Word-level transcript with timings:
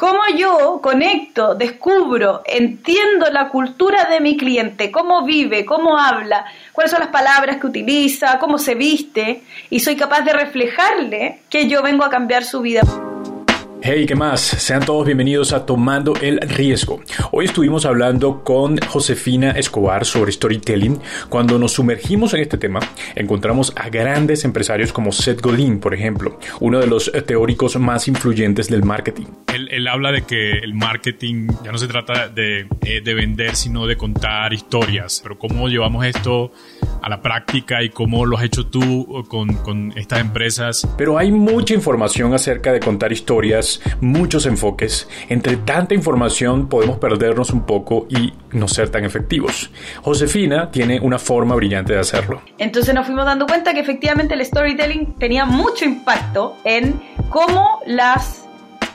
cómo 0.00 0.20
yo 0.34 0.80
conecto, 0.82 1.54
descubro, 1.54 2.40
entiendo 2.46 3.26
la 3.30 3.50
cultura 3.50 4.06
de 4.06 4.18
mi 4.20 4.34
cliente, 4.38 4.90
cómo 4.90 5.26
vive, 5.26 5.66
cómo 5.66 5.98
habla, 5.98 6.46
cuáles 6.72 6.90
son 6.90 7.00
las 7.00 7.10
palabras 7.10 7.58
que 7.58 7.66
utiliza, 7.66 8.38
cómo 8.38 8.56
se 8.56 8.74
viste, 8.74 9.42
y 9.68 9.80
soy 9.80 9.96
capaz 9.96 10.22
de 10.22 10.32
reflejarle 10.32 11.40
que 11.50 11.68
yo 11.68 11.82
vengo 11.82 12.02
a 12.02 12.08
cambiar 12.08 12.44
su 12.44 12.62
vida. 12.62 12.80
Hey, 13.82 14.04
¿qué 14.04 14.14
más? 14.14 14.42
Sean 14.42 14.84
todos 14.84 15.06
bienvenidos 15.06 15.54
a 15.54 15.64
Tomando 15.64 16.14
el 16.20 16.38
Riesgo. 16.42 17.00
Hoy 17.32 17.46
estuvimos 17.46 17.86
hablando 17.86 18.44
con 18.44 18.76
Josefina 18.76 19.52
Escobar 19.52 20.04
sobre 20.04 20.32
storytelling. 20.32 21.00
Cuando 21.30 21.58
nos 21.58 21.72
sumergimos 21.72 22.34
en 22.34 22.42
este 22.42 22.58
tema, 22.58 22.80
encontramos 23.14 23.72
a 23.76 23.88
grandes 23.88 24.44
empresarios 24.44 24.92
como 24.92 25.12
Seth 25.12 25.40
Godin, 25.40 25.80
por 25.80 25.94
ejemplo, 25.94 26.38
uno 26.60 26.78
de 26.78 26.88
los 26.88 27.10
teóricos 27.26 27.76
más 27.76 28.06
influyentes 28.06 28.68
del 28.68 28.82
marketing. 28.82 29.26
Él, 29.54 29.88
habla 29.88 30.12
de 30.12 30.22
que 30.22 30.58
el 30.58 30.74
marketing 30.74 31.48
ya 31.64 31.72
no 31.72 31.78
se 31.78 31.88
trata 31.88 32.28
de, 32.28 32.66
eh, 32.84 33.00
de 33.02 33.14
vender, 33.14 33.56
sino 33.56 33.86
de 33.86 33.96
contar 33.96 34.52
historias. 34.52 35.20
Pero 35.22 35.38
cómo 35.38 35.68
llevamos 35.68 36.04
esto 36.04 36.52
a 37.02 37.08
la 37.08 37.22
práctica 37.22 37.82
y 37.82 37.90
cómo 37.90 38.26
lo 38.26 38.36
has 38.36 38.44
hecho 38.44 38.66
tú 38.66 39.24
con, 39.28 39.54
con 39.54 39.92
estas 39.96 40.20
empresas. 40.20 40.88
Pero 40.96 41.18
hay 41.18 41.32
mucha 41.32 41.74
información 41.74 42.34
acerca 42.34 42.72
de 42.72 42.80
contar 42.80 43.12
historias 43.12 43.80
muchos 44.00 44.46
enfoques. 44.46 45.08
Entre 45.28 45.56
tanta 45.56 45.94
información 45.94 46.68
podemos 46.68 46.98
perdernos 46.98 47.50
un 47.50 47.66
poco 47.66 48.06
y 48.08 48.32
no 48.52 48.68
ser 48.68 48.90
tan 48.90 49.04
efectivos. 49.04 49.70
Josefina 50.02 50.70
tiene 50.70 51.00
una 51.00 51.18
forma 51.18 51.54
brillante 51.54 51.92
de 51.92 52.00
hacerlo. 52.00 52.42
Entonces 52.58 52.94
nos 52.94 53.06
fuimos 53.06 53.24
dando 53.24 53.46
cuenta 53.46 53.74
que 53.74 53.80
efectivamente 53.80 54.34
el 54.34 54.44
storytelling 54.44 55.14
tenía 55.18 55.44
mucho 55.44 55.84
impacto 55.84 56.56
en 56.64 57.00
cómo 57.30 57.80
las 57.86 58.49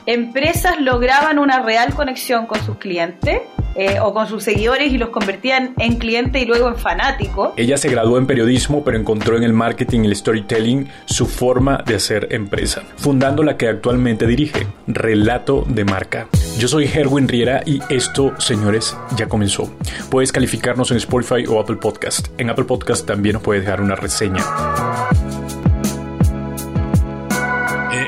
empresas 0.06 0.80
lograban 0.80 1.38
una 1.38 1.60
real 1.60 1.94
conexión 1.94 2.46
con 2.46 2.62
sus 2.64 2.78
clientes 2.78 3.40
eh, 3.74 3.98
o 4.00 4.14
con 4.14 4.26
sus 4.26 4.42
seguidores 4.42 4.90
y 4.92 4.96
los 4.96 5.10
convertían 5.10 5.74
en 5.78 5.96
cliente 5.96 6.40
y 6.40 6.46
luego 6.46 6.68
en 6.68 6.76
fanático. 6.76 7.52
Ella 7.56 7.76
se 7.76 7.90
graduó 7.90 8.16
en 8.16 8.26
periodismo, 8.26 8.82
pero 8.84 8.96
encontró 8.96 9.36
en 9.36 9.42
el 9.42 9.52
marketing 9.52 10.04
y 10.04 10.06
el 10.06 10.16
storytelling 10.16 10.88
su 11.04 11.26
forma 11.26 11.82
de 11.84 11.96
hacer 11.96 12.28
empresa, 12.30 12.82
fundando 12.96 13.42
la 13.42 13.58
que 13.58 13.68
actualmente 13.68 14.26
dirige, 14.26 14.66
Relato 14.86 15.64
de 15.68 15.84
Marca. 15.84 16.28
Yo 16.56 16.68
soy 16.68 16.86
Herwin 16.86 17.28
Riera 17.28 17.62
y 17.66 17.80
esto, 17.90 18.32
señores, 18.38 18.96
ya 19.16 19.28
comenzó. 19.28 19.70
Puedes 20.10 20.32
calificarnos 20.32 20.90
en 20.90 20.96
Spotify 20.98 21.44
o 21.46 21.60
Apple 21.60 21.76
Podcast. 21.76 22.28
En 22.38 22.48
Apple 22.48 22.64
Podcast 22.64 23.06
también 23.06 23.34
nos 23.34 23.42
puedes 23.42 23.64
dejar 23.64 23.82
una 23.82 23.96
reseña. 23.96 24.42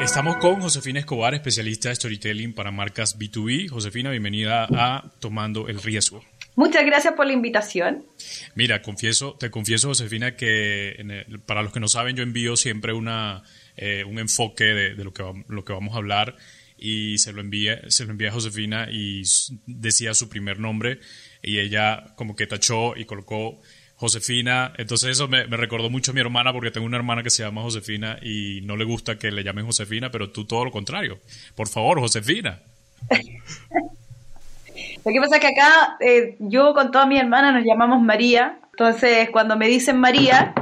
Estamos 0.08 0.38
con 0.38 0.58
Josefina 0.62 1.00
Escobar, 1.00 1.34
especialista 1.34 1.90
de 1.90 1.94
storytelling 1.96 2.54
para 2.54 2.70
marcas 2.70 3.18
B2B. 3.18 3.68
Josefina, 3.68 4.10
bienvenida 4.10 4.66
a 4.72 5.12
Tomando 5.20 5.68
el 5.68 5.82
Riesgo. 5.82 6.24
Muchas 6.56 6.86
gracias 6.86 7.12
por 7.12 7.26
la 7.26 7.34
invitación. 7.34 8.06
Mira, 8.54 8.80
confieso, 8.80 9.34
te 9.34 9.50
confieso, 9.50 9.88
Josefina, 9.88 10.34
que 10.34 11.26
para 11.44 11.62
los 11.62 11.74
que 11.74 11.80
no 11.80 11.88
saben, 11.88 12.16
yo 12.16 12.22
envío 12.22 12.56
siempre 12.56 12.94
una, 12.94 13.42
eh, 13.76 14.02
un 14.02 14.18
enfoque 14.18 14.64
de, 14.64 15.04
lo, 15.04 15.12
que, 15.12 15.22
lo 15.46 15.62
que 15.66 15.74
vamos 15.74 15.92
a 15.92 15.98
hablar 15.98 16.36
y 16.78 17.18
se 17.18 17.34
lo 17.34 17.42
envié, 17.42 17.90
se 17.90 18.06
lo 18.06 18.12
envié 18.12 18.28
a 18.28 18.32
Josefina 18.32 18.88
y 18.90 19.24
decía 19.66 20.14
su 20.14 20.30
primer 20.30 20.58
nombre 20.58 21.00
y 21.42 21.58
ella 21.58 22.14
como 22.16 22.34
que 22.34 22.46
tachó 22.46 22.96
y 22.96 23.04
colocó 23.04 23.60
Josefina, 23.98 24.72
entonces 24.78 25.10
eso 25.10 25.26
me, 25.26 25.44
recordó 25.44 25.90
mucho 25.90 26.12
a 26.12 26.14
mi 26.14 26.20
hermana 26.20 26.52
porque 26.52 26.70
tengo 26.70 26.86
una 26.86 26.96
hermana 26.96 27.24
que 27.24 27.30
se 27.30 27.42
llama 27.42 27.62
Josefina 27.62 28.18
y 28.22 28.60
no 28.62 28.76
le 28.76 28.84
gusta 28.84 29.18
que 29.18 29.32
le 29.32 29.42
llamen 29.42 29.66
Josefina, 29.66 30.10
pero 30.10 30.30
tú 30.30 30.44
todo 30.44 30.64
lo 30.64 30.70
contrario. 30.70 31.18
Por 31.56 31.66
favor, 31.66 31.98
Josefina. 31.98 32.60
lo 33.10 35.12
que 35.12 35.20
pasa 35.20 35.36
es 35.36 35.40
que 35.40 35.48
acá 35.48 35.96
eh, 35.98 36.36
yo 36.38 36.74
con 36.74 36.92
toda 36.92 37.06
mi 37.06 37.18
hermana 37.18 37.50
nos 37.50 37.64
llamamos 37.64 38.00
María, 38.00 38.60
entonces 38.70 39.30
cuando 39.30 39.56
me 39.56 39.66
dicen 39.66 39.98
María 39.98 40.54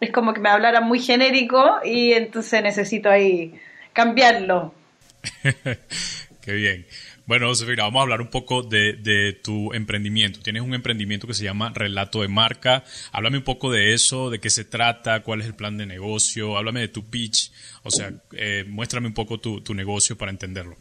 es 0.00 0.10
como 0.10 0.32
que 0.32 0.40
me 0.40 0.48
hablaran 0.48 0.84
muy 0.84 1.00
genérico 1.00 1.80
y 1.84 2.12
entonces 2.12 2.62
necesito 2.62 3.10
ahí 3.10 3.52
cambiarlo. 3.92 4.72
Qué 6.40 6.52
bien. 6.52 6.86
Bueno, 7.28 7.48
Josefina, 7.48 7.82
vamos 7.82 8.00
a 8.00 8.02
hablar 8.04 8.22
un 8.22 8.28
poco 8.28 8.62
de, 8.62 9.38
tu 9.44 9.74
emprendimiento. 9.74 10.40
Tienes 10.40 10.62
un 10.62 10.72
emprendimiento 10.72 11.26
que 11.26 11.34
se 11.34 11.44
llama 11.44 11.70
Relato 11.74 12.22
de 12.22 12.28
Marca. 12.28 12.84
Háblame 13.12 13.36
un 13.36 13.44
poco 13.44 13.70
de 13.70 13.92
eso, 13.92 14.30
de 14.30 14.40
qué 14.40 14.48
se 14.48 14.64
trata, 14.64 15.22
cuál 15.22 15.42
es 15.42 15.46
el 15.46 15.54
plan 15.54 15.76
de 15.76 15.84
negocio, 15.84 16.56
háblame 16.56 16.80
de 16.80 16.88
tu 16.88 17.04
pitch, 17.04 17.52
o 17.82 17.90
sea, 17.90 18.14
eh, 18.32 18.64
muéstrame 18.66 19.08
un 19.08 19.12
poco 19.12 19.38
tu, 19.38 19.74
negocio 19.74 20.16
para 20.16 20.30
entenderlo. 20.30 20.78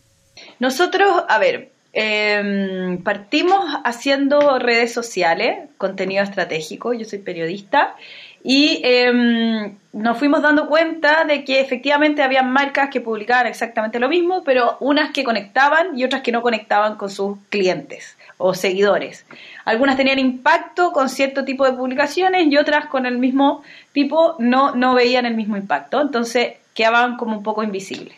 Nosotros, 0.59 1.25
a 1.27 1.37
ver, 1.37 1.73
em, 1.91 3.03
partimos 3.03 3.65
haciendo 3.83 4.57
redes 4.57 4.93
sociales, 4.93 5.69
contenido 5.77 6.23
estratégico, 6.23 6.93
yo 6.93 7.03
soy 7.03 7.19
periodista, 7.19 7.97
y 8.43 8.81
em, 8.83 9.77
nos 9.93 10.17
fuimos 10.17 10.41
dando 10.41 10.67
cuenta 10.67 11.25
de 11.25 11.43
que 11.43 11.59
efectivamente 11.59 12.21
había 12.21 12.43
marcas 12.43 12.89
que 12.89 13.01
publicaban 13.01 13.47
exactamente 13.47 13.99
lo 13.99 14.09
mismo, 14.09 14.43
pero 14.43 14.77
unas 14.79 15.11
que 15.11 15.23
conectaban 15.23 15.97
y 15.97 16.03
otras 16.03 16.21
que 16.21 16.31
no 16.31 16.41
conectaban 16.41 16.95
con 16.95 17.09
sus 17.09 17.37
clientes 17.49 18.17
o 18.37 18.53
seguidores. 18.53 19.25
Algunas 19.65 19.97
tenían 19.97 20.19
impacto 20.19 20.91
con 20.91 21.09
cierto 21.09 21.43
tipo 21.43 21.65
de 21.65 21.73
publicaciones 21.73 22.47
y 22.47 22.57
otras 22.57 22.85
con 22.85 23.05
el 23.05 23.17
mismo 23.17 23.63
tipo 23.91 24.35
no, 24.39 24.75
no 24.75 24.93
veían 24.93 25.25
el 25.25 25.35
mismo 25.35 25.57
impacto, 25.57 25.99
entonces 25.99 26.53
quedaban 26.75 27.17
como 27.17 27.37
un 27.37 27.43
poco 27.43 27.63
invisibles. 27.63 28.15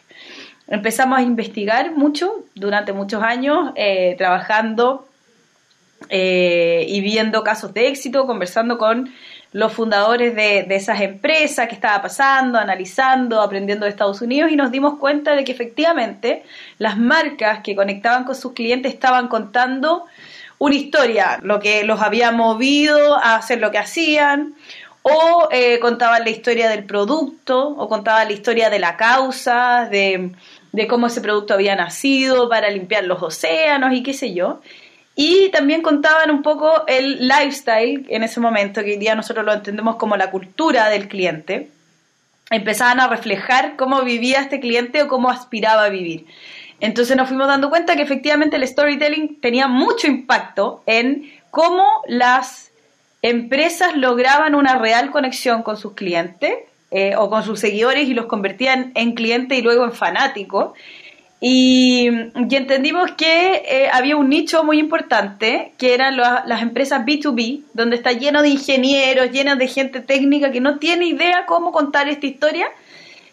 Empezamos 0.67 1.17
a 1.17 1.21
investigar 1.23 1.95
mucho 1.95 2.43
durante 2.53 2.93
muchos 2.93 3.23
años, 3.23 3.71
eh, 3.75 4.15
trabajando 4.17 5.07
eh, 6.09 6.85
y 6.87 7.01
viendo 7.01 7.43
casos 7.43 7.73
de 7.73 7.87
éxito, 7.87 8.27
conversando 8.27 8.77
con 8.77 9.09
los 9.51 9.73
fundadores 9.73 10.35
de, 10.35 10.67
esas 10.69 11.01
empresas, 11.01 11.67
qué 11.67 11.75
estaba 11.75 12.01
pasando, 12.01 12.59
analizando, 12.59 13.41
aprendiendo 13.41 13.85
de 13.85 13.91
Estados 13.91 14.21
Unidos 14.21 14.51
y 14.51 14.55
nos 14.55 14.71
dimos 14.71 14.99
cuenta 14.99 15.35
de 15.35 15.43
que 15.43 15.51
efectivamente 15.51 16.43
las 16.77 16.97
marcas 16.97 17.59
que 17.63 17.75
conectaban 17.75 18.25
con 18.25 18.35
sus 18.35 18.53
clientes 18.53 18.93
estaban 18.93 19.27
contando 19.27 20.05
una 20.59 20.75
historia, 20.75 21.39
lo 21.41 21.59
que 21.59 21.83
los 21.83 22.01
había 22.01 22.31
movido 22.31 23.15
a 23.15 23.35
hacer 23.35 23.59
lo 23.59 23.71
que 23.71 23.79
hacían, 23.79 24.53
o 25.01 25.47
eh, 25.51 25.79
contaban 25.79 26.25
la 26.25 26.29
historia 26.29 26.69
del 26.69 26.83
producto, 26.83 27.69
o 27.69 27.87
contaban 27.87 28.27
la 28.27 28.33
historia 28.33 28.69
de 28.69 28.79
la 28.79 28.97
causa, 28.97 29.87
de, 29.89 30.31
de 30.73 30.87
cómo 30.87 31.07
ese 31.07 31.21
producto 31.21 31.53
había 31.53 31.75
nacido 31.75 32.49
para 32.49 32.69
limpiar 32.69 33.05
los 33.05 33.23
océanos 33.23 33.93
y 33.93 34.03
qué 34.03 34.13
sé 34.13 34.33
yo. 34.33 34.61
Y 35.21 35.49
también 35.49 35.81
contaban 35.81 36.31
un 36.31 36.41
poco 36.41 36.85
el 36.87 37.27
lifestyle 37.27 38.05
en 38.07 38.23
ese 38.23 38.39
momento, 38.39 38.81
que 38.85 38.91
hoy 38.91 38.97
día 38.97 39.15
nosotros 39.15 39.45
lo 39.45 39.51
entendemos 39.51 39.97
como 39.97 40.15
la 40.15 40.31
cultura 40.31 40.87
del 40.87 41.09
cliente. 41.09 41.67
Empezaban 42.49 43.01
a 43.01 43.09
reflejar 43.09 43.75
cómo 43.75 44.01
vivía 44.03 44.39
este 44.39 44.61
cliente 44.61 45.01
o 45.03 45.09
cómo 45.09 45.29
aspiraba 45.29 45.83
a 45.83 45.89
vivir. 45.89 46.25
Entonces 46.79 47.17
nos 47.17 47.27
fuimos 47.27 47.49
dando 47.49 47.69
cuenta 47.69 47.97
que 47.97 48.01
efectivamente 48.01 48.55
el 48.55 48.65
storytelling 48.65 49.41
tenía 49.41 49.67
mucho 49.67 50.07
impacto 50.07 50.83
en 50.85 51.29
cómo 51.51 51.83
las 52.07 52.71
empresas 53.21 53.97
lograban 53.97 54.55
una 54.55 54.77
real 54.77 55.11
conexión 55.11 55.63
con 55.63 55.75
sus 55.75 55.95
clientes 55.95 56.59
eh, 56.91 57.17
o 57.17 57.29
con 57.29 57.43
sus 57.43 57.59
seguidores 57.59 58.07
y 58.07 58.13
los 58.13 58.27
convertían 58.27 58.93
en 58.95 59.15
cliente 59.15 59.55
y 59.55 59.61
luego 59.63 59.83
en 59.83 59.91
fanático. 59.91 60.75
Y, 61.41 62.07
entendimos 62.07 63.11
que 63.11 63.63
eh, 63.65 63.89
había 63.93 64.17
un 64.17 64.29
nicho 64.29 64.63
muy 64.63 64.77
importante, 64.77 65.71
que 65.77 65.93
eran 65.93 66.17
las 66.17 66.61
empresas 66.61 67.05
B2B, 67.05 67.63
donde 67.73 67.95
está 67.95 68.11
lleno 68.11 68.41
de 68.41 68.49
ingenieros, 68.49 69.31
lleno 69.31 69.55
de 69.55 69.67
gente 69.67 70.01
técnica 70.01 70.51
que 70.51 70.59
no 70.59 70.79
tiene 70.79 71.05
idea 71.05 71.45
cómo 71.45 71.71
contar 71.71 72.09
esta 72.09 72.25
historia. 72.25 72.67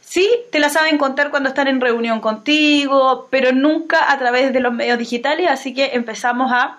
Sí, 0.02 0.28
te 0.52 0.60
la 0.60 0.68
saben 0.68 0.98
contar 0.98 1.30
cuando 1.30 1.48
están 1.48 1.66
en 1.66 1.80
reunión 1.80 2.20
contigo, 2.20 3.26
pero 3.28 3.50
nunca 3.50 4.12
a 4.12 4.18
través 4.18 4.52
de 4.52 4.60
los 4.60 4.72
medios 4.72 4.98
digitales, 4.98 5.48
así 5.50 5.74
que 5.74 5.90
empezamos 5.94 6.52
a 6.52 6.78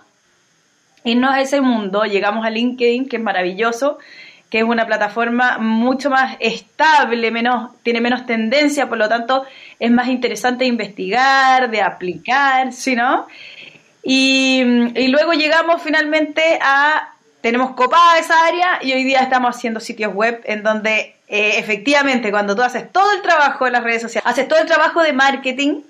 irnos 1.04 1.34
a 1.34 1.42
ese 1.42 1.60
mundo, 1.60 2.06
llegamos 2.06 2.46
a 2.46 2.50
LinkedIn, 2.50 3.10
que 3.10 3.18
es 3.18 3.22
maravilloso, 3.22 3.98
que 4.50 4.60
es 4.60 4.64
una 4.64 4.86
plataforma 4.86 5.58
mucho 5.58 6.10
más 6.10 6.38
estable, 6.40 7.32
menos, 7.32 7.72
tiene 7.84 8.00
menos 8.00 8.26
tendencia, 8.26 8.88
por 8.88 8.98
lo 8.98 9.10
tanto 9.10 9.46
es 9.80 9.92
más 9.92 10.08
interesante 10.08 10.66
investigar, 10.66 11.70
de 11.70 11.82
aplicar, 11.82 12.72
¿sí 12.72 12.96
no? 12.96 13.28
Y, 14.04 14.64
luego 15.10 15.34
llegamos 15.34 15.82
finalmente 15.82 16.60
a, 16.62 17.14
tenemos 17.42 17.72
copada 17.72 18.18
esa 18.18 18.46
área 18.46 18.80
y 18.82 18.94
hoy 18.94 19.04
día 19.04 19.20
estamos 19.20 19.56
haciendo 19.56 19.82
sitios 19.82 20.14
web 20.14 20.42
en 20.46 20.64
donde 20.64 21.16
eh, 21.28 21.54
efectivamente 21.58 22.32
cuando 22.32 22.56
tú 22.56 22.62
haces 22.62 22.90
todo 22.90 23.12
el 23.12 23.22
trabajo 23.22 23.66
de 23.66 23.72
las 23.72 23.84
redes 23.84 24.02
sociales, 24.02 24.26
haces 24.26 24.48
todo 24.48 24.60
el 24.60 24.66
trabajo 24.66 25.04
de 25.04 25.12
marketing, 25.12 25.82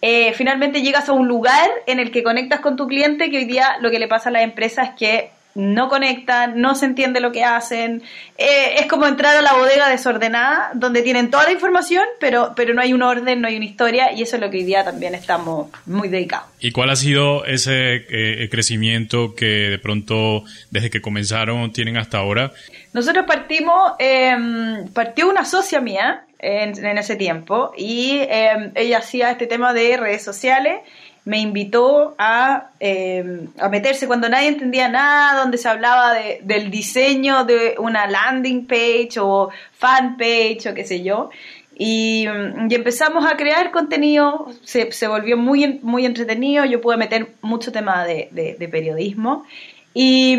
eh, 0.00 0.32
finalmente 0.32 0.80
llegas 0.80 1.10
a 1.10 1.12
un 1.12 1.28
lugar 1.28 1.68
en 1.86 2.00
el 2.00 2.10
que 2.10 2.22
conectas 2.22 2.60
con 2.60 2.76
tu 2.76 2.86
cliente 2.86 3.30
que 3.30 3.38
hoy 3.38 3.44
día 3.44 3.76
lo 3.80 3.90
que 3.90 3.98
le 3.98 4.08
pasa 4.08 4.30
a 4.30 4.32
las 4.32 4.42
empresas 4.42 4.90
es 4.90 4.94
que 4.94 5.35
no 5.56 5.88
conectan, 5.88 6.60
no 6.60 6.74
se 6.74 6.84
entiende 6.84 7.20
lo 7.20 7.32
que 7.32 7.42
hacen. 7.42 8.02
Eh, 8.36 8.74
es 8.78 8.86
como 8.86 9.06
entrar 9.06 9.36
a 9.36 9.42
la 9.42 9.54
bodega 9.54 9.88
desordenada, 9.88 10.70
donde 10.74 11.02
tienen 11.02 11.30
toda 11.30 11.44
la 11.44 11.52
información, 11.52 12.04
pero, 12.20 12.52
pero 12.54 12.74
no 12.74 12.82
hay 12.82 12.92
un 12.92 13.02
orden, 13.02 13.40
no 13.40 13.48
hay 13.48 13.56
una 13.56 13.64
historia, 13.64 14.12
y 14.12 14.22
eso 14.22 14.36
es 14.36 14.42
lo 14.42 14.50
que 14.50 14.58
hoy 14.58 14.64
día 14.64 14.84
también 14.84 15.14
estamos 15.14 15.70
muy 15.86 16.08
dedicados. 16.08 16.48
¿Y 16.60 16.72
cuál 16.72 16.90
ha 16.90 16.96
sido 16.96 17.46
ese 17.46 18.04
eh, 18.10 18.48
crecimiento 18.50 19.34
que 19.34 19.70
de 19.70 19.78
pronto, 19.78 20.44
desde 20.70 20.90
que 20.90 21.00
comenzaron, 21.00 21.72
tienen 21.72 21.96
hasta 21.96 22.18
ahora? 22.18 22.52
Nosotros 22.92 23.24
partimos, 23.26 23.92
em, 23.98 24.88
partió 24.92 25.28
una 25.28 25.44
socia 25.46 25.80
mía 25.80 26.24
en, 26.38 26.84
en 26.84 26.98
ese 26.98 27.16
tiempo, 27.16 27.72
y 27.78 28.20
em, 28.28 28.72
ella 28.74 28.98
hacía 28.98 29.30
este 29.30 29.46
tema 29.46 29.72
de 29.72 29.96
redes 29.96 30.22
sociales 30.22 30.80
me 31.26 31.40
invitó 31.40 32.14
a, 32.18 32.70
eh, 32.78 33.48
a, 33.58 33.68
meterse 33.68 34.06
cuando 34.06 34.28
nadie 34.28 34.46
entendía 34.46 34.88
nada, 34.88 35.40
donde 35.40 35.58
se 35.58 35.68
hablaba 35.68 36.14
de, 36.14 36.38
del 36.44 36.70
diseño 36.70 37.44
de 37.44 37.74
una 37.78 38.06
landing 38.06 38.64
page 38.64 39.18
o 39.18 39.50
fan 39.72 40.16
page 40.16 40.70
o 40.70 40.74
qué 40.74 40.84
sé 40.84 41.02
yo. 41.02 41.30
Y, 41.76 42.26
y 42.26 42.74
empezamos 42.74 43.26
a 43.26 43.36
crear 43.36 43.72
contenido, 43.72 44.46
se, 44.62 44.92
se, 44.92 45.08
volvió 45.08 45.36
muy, 45.36 45.80
muy 45.82 46.06
entretenido, 46.06 46.64
yo 46.64 46.80
pude 46.80 46.96
meter 46.96 47.32
mucho 47.42 47.72
tema 47.72 48.04
de, 48.04 48.28
de, 48.30 48.54
de 48.54 48.68
periodismo. 48.68 49.44
Y, 49.94 50.38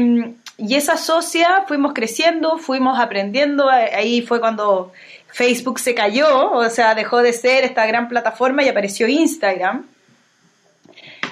y, 0.58 0.76
esa 0.76 0.96
socia 0.96 1.66
fuimos 1.68 1.94
creciendo, 1.94 2.58
fuimos 2.58 2.98
aprendiendo, 2.98 3.70
ahí 3.70 4.22
fue 4.22 4.40
cuando 4.40 4.94
Facebook 5.28 5.80
se 5.80 5.94
cayó, 5.94 6.54
o 6.54 6.70
sea, 6.70 6.96
dejó 6.96 7.22
de 7.22 7.34
ser 7.34 7.66
esta 7.66 7.86
gran 7.86 8.08
plataforma 8.08 8.64
y 8.64 8.70
apareció 8.70 9.06
Instagram. 9.10 9.86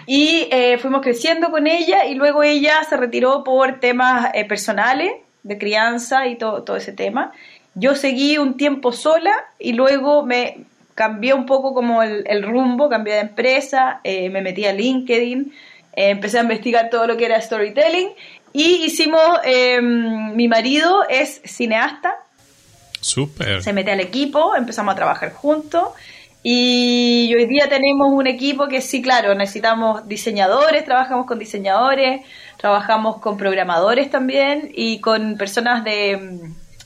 Y 0.07 0.47
eh, 0.51 0.77
fuimos 0.77 1.01
creciendo 1.01 1.49
con 1.51 1.67
ella 1.67 2.05
y 2.05 2.15
luego 2.15 2.43
ella 2.43 2.83
se 2.87 2.97
retiró 2.97 3.43
por 3.43 3.79
temas 3.79 4.31
eh, 4.33 4.45
personales, 4.45 5.11
de 5.43 5.57
crianza 5.57 6.27
y 6.27 6.37
todo, 6.37 6.63
todo 6.63 6.77
ese 6.77 6.91
tema. 6.91 7.31
Yo 7.73 7.95
seguí 7.95 8.37
un 8.37 8.57
tiempo 8.57 8.91
sola 8.91 9.33
y 9.59 9.73
luego 9.73 10.25
me 10.25 10.65
cambié 10.95 11.33
un 11.33 11.45
poco 11.45 11.73
como 11.73 12.01
el, 12.03 12.23
el 12.27 12.43
rumbo, 12.43 12.89
cambié 12.89 13.15
de 13.15 13.21
empresa, 13.21 13.99
eh, 14.03 14.29
me 14.29 14.41
metí 14.41 14.65
a 14.65 14.73
LinkedIn, 14.73 15.53
empecé 15.93 16.39
a 16.39 16.43
investigar 16.43 16.89
todo 16.89 17.05
lo 17.07 17.17
que 17.17 17.25
era 17.25 17.41
storytelling 17.41 18.09
y 18.53 18.85
hicimos, 18.85 19.21
em, 19.43 20.33
mi 20.33 20.47
marido 20.47 21.03
es 21.09 21.41
cineasta. 21.43 22.15
Súper. 23.01 23.61
Se 23.61 23.73
mete 23.73 23.91
al 23.91 23.99
equipo, 23.99 24.55
empezamos 24.55 24.93
a 24.93 24.95
trabajar 24.95 25.33
juntos 25.33 25.89
y 26.47 27.33
hoy 27.33 27.47
día 27.47 27.68
tenemos 27.68 28.12
un 28.12 28.27
equipo 28.27 28.68
que 28.68 28.80
sí, 28.80 29.01
claro, 29.01 29.33
necesitamos 29.33 30.07
diseñadores, 30.07 30.86
trabajamos 30.86 31.25
con 31.25 31.39
diseñadores, 31.39 32.21
trabajamos 32.57 33.18
con 33.18 33.36
programadores 33.36 34.12
también 34.12 34.69
y 34.71 35.00
con 35.01 35.38
personas 35.38 35.83
de 35.83 36.42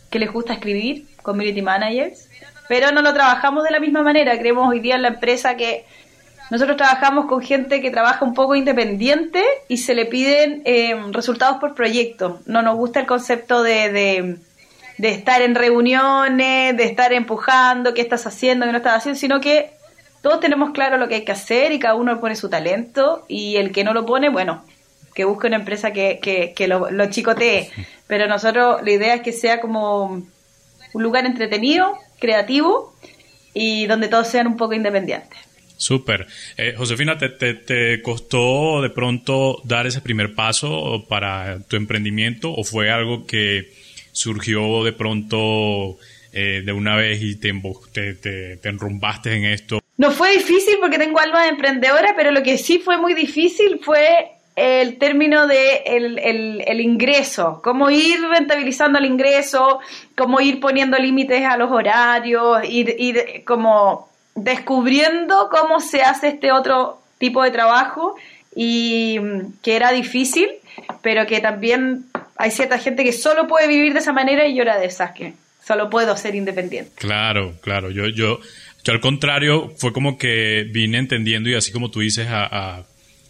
que 0.10 0.18
les 0.18 0.32
gusta 0.32 0.54
escribir, 0.54 1.08
community 1.24 1.62
managers, 1.62 2.30
pero 2.70 2.94
no 2.94 3.02
lo 3.02 3.14
trabajamos 3.14 3.66
de 3.66 3.72
la 3.72 3.82
misma 3.82 4.02
manera. 4.02 4.40
Creemos 4.40 4.66
hoy 4.70 4.80
día 4.80 4.96
en 4.96 5.02
la 5.02 5.10
empresa 5.10 5.58
que 5.58 5.86
nosotros 6.50 6.78
trabajamos 6.78 7.26
con 7.26 7.42
gente 7.42 7.82
que 7.82 7.92
trabaja 7.92 8.24
un 8.24 8.34
poco 8.34 8.56
independiente 8.56 9.44
y 9.68 9.76
se 9.76 9.94
le 9.94 10.06
piden 10.06 10.62
eh, 10.64 10.96
resultados 11.12 11.58
por 11.58 11.76
proyecto. 11.76 12.40
No 12.46 12.62
nos 12.62 12.78
gusta 12.78 13.02
el 13.02 13.08
concepto 13.08 13.62
de, 13.62 13.92
de 13.92 14.38
de 15.00 15.12
estar 15.12 15.42
en 15.42 15.56
reuniones, 15.56 16.75
de 16.75 16.84
estar 16.84 17.13
empujando, 17.13 17.94
qué 17.94 18.01
estás 18.01 18.28
haciendo, 18.28 18.66
qué 18.66 18.74
no 18.74 18.80
estás 18.80 18.98
haciendo, 18.98 19.18
sino 19.18 19.40
que 19.40 19.72
todos 20.22 20.42
tenemos 20.42 20.72
claro 20.72 20.98
lo 20.98 21.07
que 21.07 21.16
hay 21.16 21.24
que 21.24 21.31
hacer 21.31 21.72
y 21.72 21.80
cada 21.80 21.96
uno 21.96 22.19
pone 22.19 22.36
su 22.36 22.50
talento 22.50 23.24
y 23.30 23.56
el 23.56 23.72
que 23.72 23.86
no 23.86 23.94
lo 23.94 24.06
pone, 24.06 24.28
bueno, 24.28 24.66
que 25.16 25.24
busque 25.24 25.48
una 25.48 25.56
empresa 25.56 25.94
que, 25.94 26.19
que, 26.22 26.54
que 26.54 26.68
lo, 26.68 26.92
lo 26.92 27.10
chicotee. 27.10 27.69
Pero 28.07 28.28
nosotros 28.28 28.81
la 28.84 28.92
idea 28.92 29.13
es 29.16 29.22
que 29.22 29.31
sea 29.31 29.62
como 29.62 30.22
un 30.94 31.04
lugar 31.04 31.25
entretenido, 31.25 31.98
creativo 32.19 32.94
y 33.54 33.86
donde 33.86 34.10
todos 34.10 34.28
sean 34.28 34.48
un 34.48 34.57
poco 34.57 34.74
independientes. 34.74 35.40
Súper. 35.78 36.28
Eh, 36.57 36.74
Josefina, 36.78 37.18
¿te, 37.18 37.30
te, 37.30 37.54
¿te, 37.54 38.02
costó 38.02 38.81
de 38.81 38.90
pronto 38.90 39.62
dar 39.63 39.88
ese 39.88 40.02
primer 40.02 40.36
paso 40.36 41.06
para 41.07 41.62
tu 41.69 41.78
emprendimiento 41.78 42.52
o 42.52 42.66
fue 42.66 42.92
algo 42.92 43.25
que 43.25 43.79
surgió 44.12 44.84
de 44.84 44.94
pronto 44.94 45.98
eh, 46.32 46.62
de 46.66 46.72
una 46.72 46.96
vez 46.96 47.22
y 47.22 47.36
te, 47.36 47.54
te, 47.94 48.14
te, 48.14 48.58
te, 48.58 48.70
enrumbaste 48.70 49.36
en 49.36 49.46
esto? 49.46 49.80
No 49.98 50.12
fue 50.12 50.34
difícil 50.34 50.76
porque 50.80 50.98
tengo 50.98 51.20
alma 51.20 51.44
de 51.44 51.50
emprendedora, 51.50 52.14
pero 52.16 52.32
lo 52.32 52.44
que 52.44 52.58
sí 52.58 52.80
fue 52.80 52.98
muy 52.98 53.14
difícil 53.14 53.80
fue 53.84 54.32
el 54.56 54.98
término 54.98 55.48
de 55.48 55.84
el, 55.86 56.20
el, 56.20 56.82
ingreso, 56.82 57.62
cómo 57.64 57.90
ir 57.90 58.20
rentabilizando 58.22 59.00
el 59.00 59.06
ingreso, 59.06 59.80
cómo 60.18 60.42
ir 60.42 60.60
poniendo 60.60 60.98
límites 60.98 61.46
a 61.46 61.58
los 61.58 61.72
horarios, 61.72 62.60
ir, 62.68 62.94
ir 63.00 63.44
como 63.46 64.10
descubriendo 64.36 65.50
cómo 65.50 65.80
se 65.80 66.02
hace 66.02 66.30
este 66.30 66.52
otro 66.52 67.00
tipo 67.20 67.42
de 67.44 67.52
trabajo 67.52 68.16
y 68.54 69.20
que 69.62 69.76
era 69.76 69.92
difícil, 69.92 70.50
pero 71.02 71.26
que 71.26 71.40
también 71.40 72.06
hay 72.40 72.52
cierta 72.52 72.80
gente 72.80 73.04
que 73.04 73.12
solo 73.12 73.48
puede 73.48 73.68
vivir 73.68 73.92
de 73.92 74.00
esa 74.00 74.14
manera 74.14 74.48
y 74.48 74.56
yo 74.56 74.64
de 74.64 74.86
esas 74.86 75.12
que 75.12 75.34
solo 75.62 75.90
puedo 75.90 76.16
ser 76.16 76.36
independiente. 76.36 76.92
Claro, 76.96 77.56
claro. 77.62 77.92
Yo, 77.92 78.08
yo, 78.08 78.40
yo 78.82 78.94
al 78.94 79.02
contrario, 79.02 79.74
fue 79.78 79.92
como 79.92 80.18
que 80.18 80.66
vine 80.72 81.00
entendiendo 81.00 81.50
y 81.50 81.56
así 81.56 81.74
como 81.74 81.92
tú 81.92 82.00
dices, 82.00 82.30
a, 82.30 82.46
a, 82.46 82.86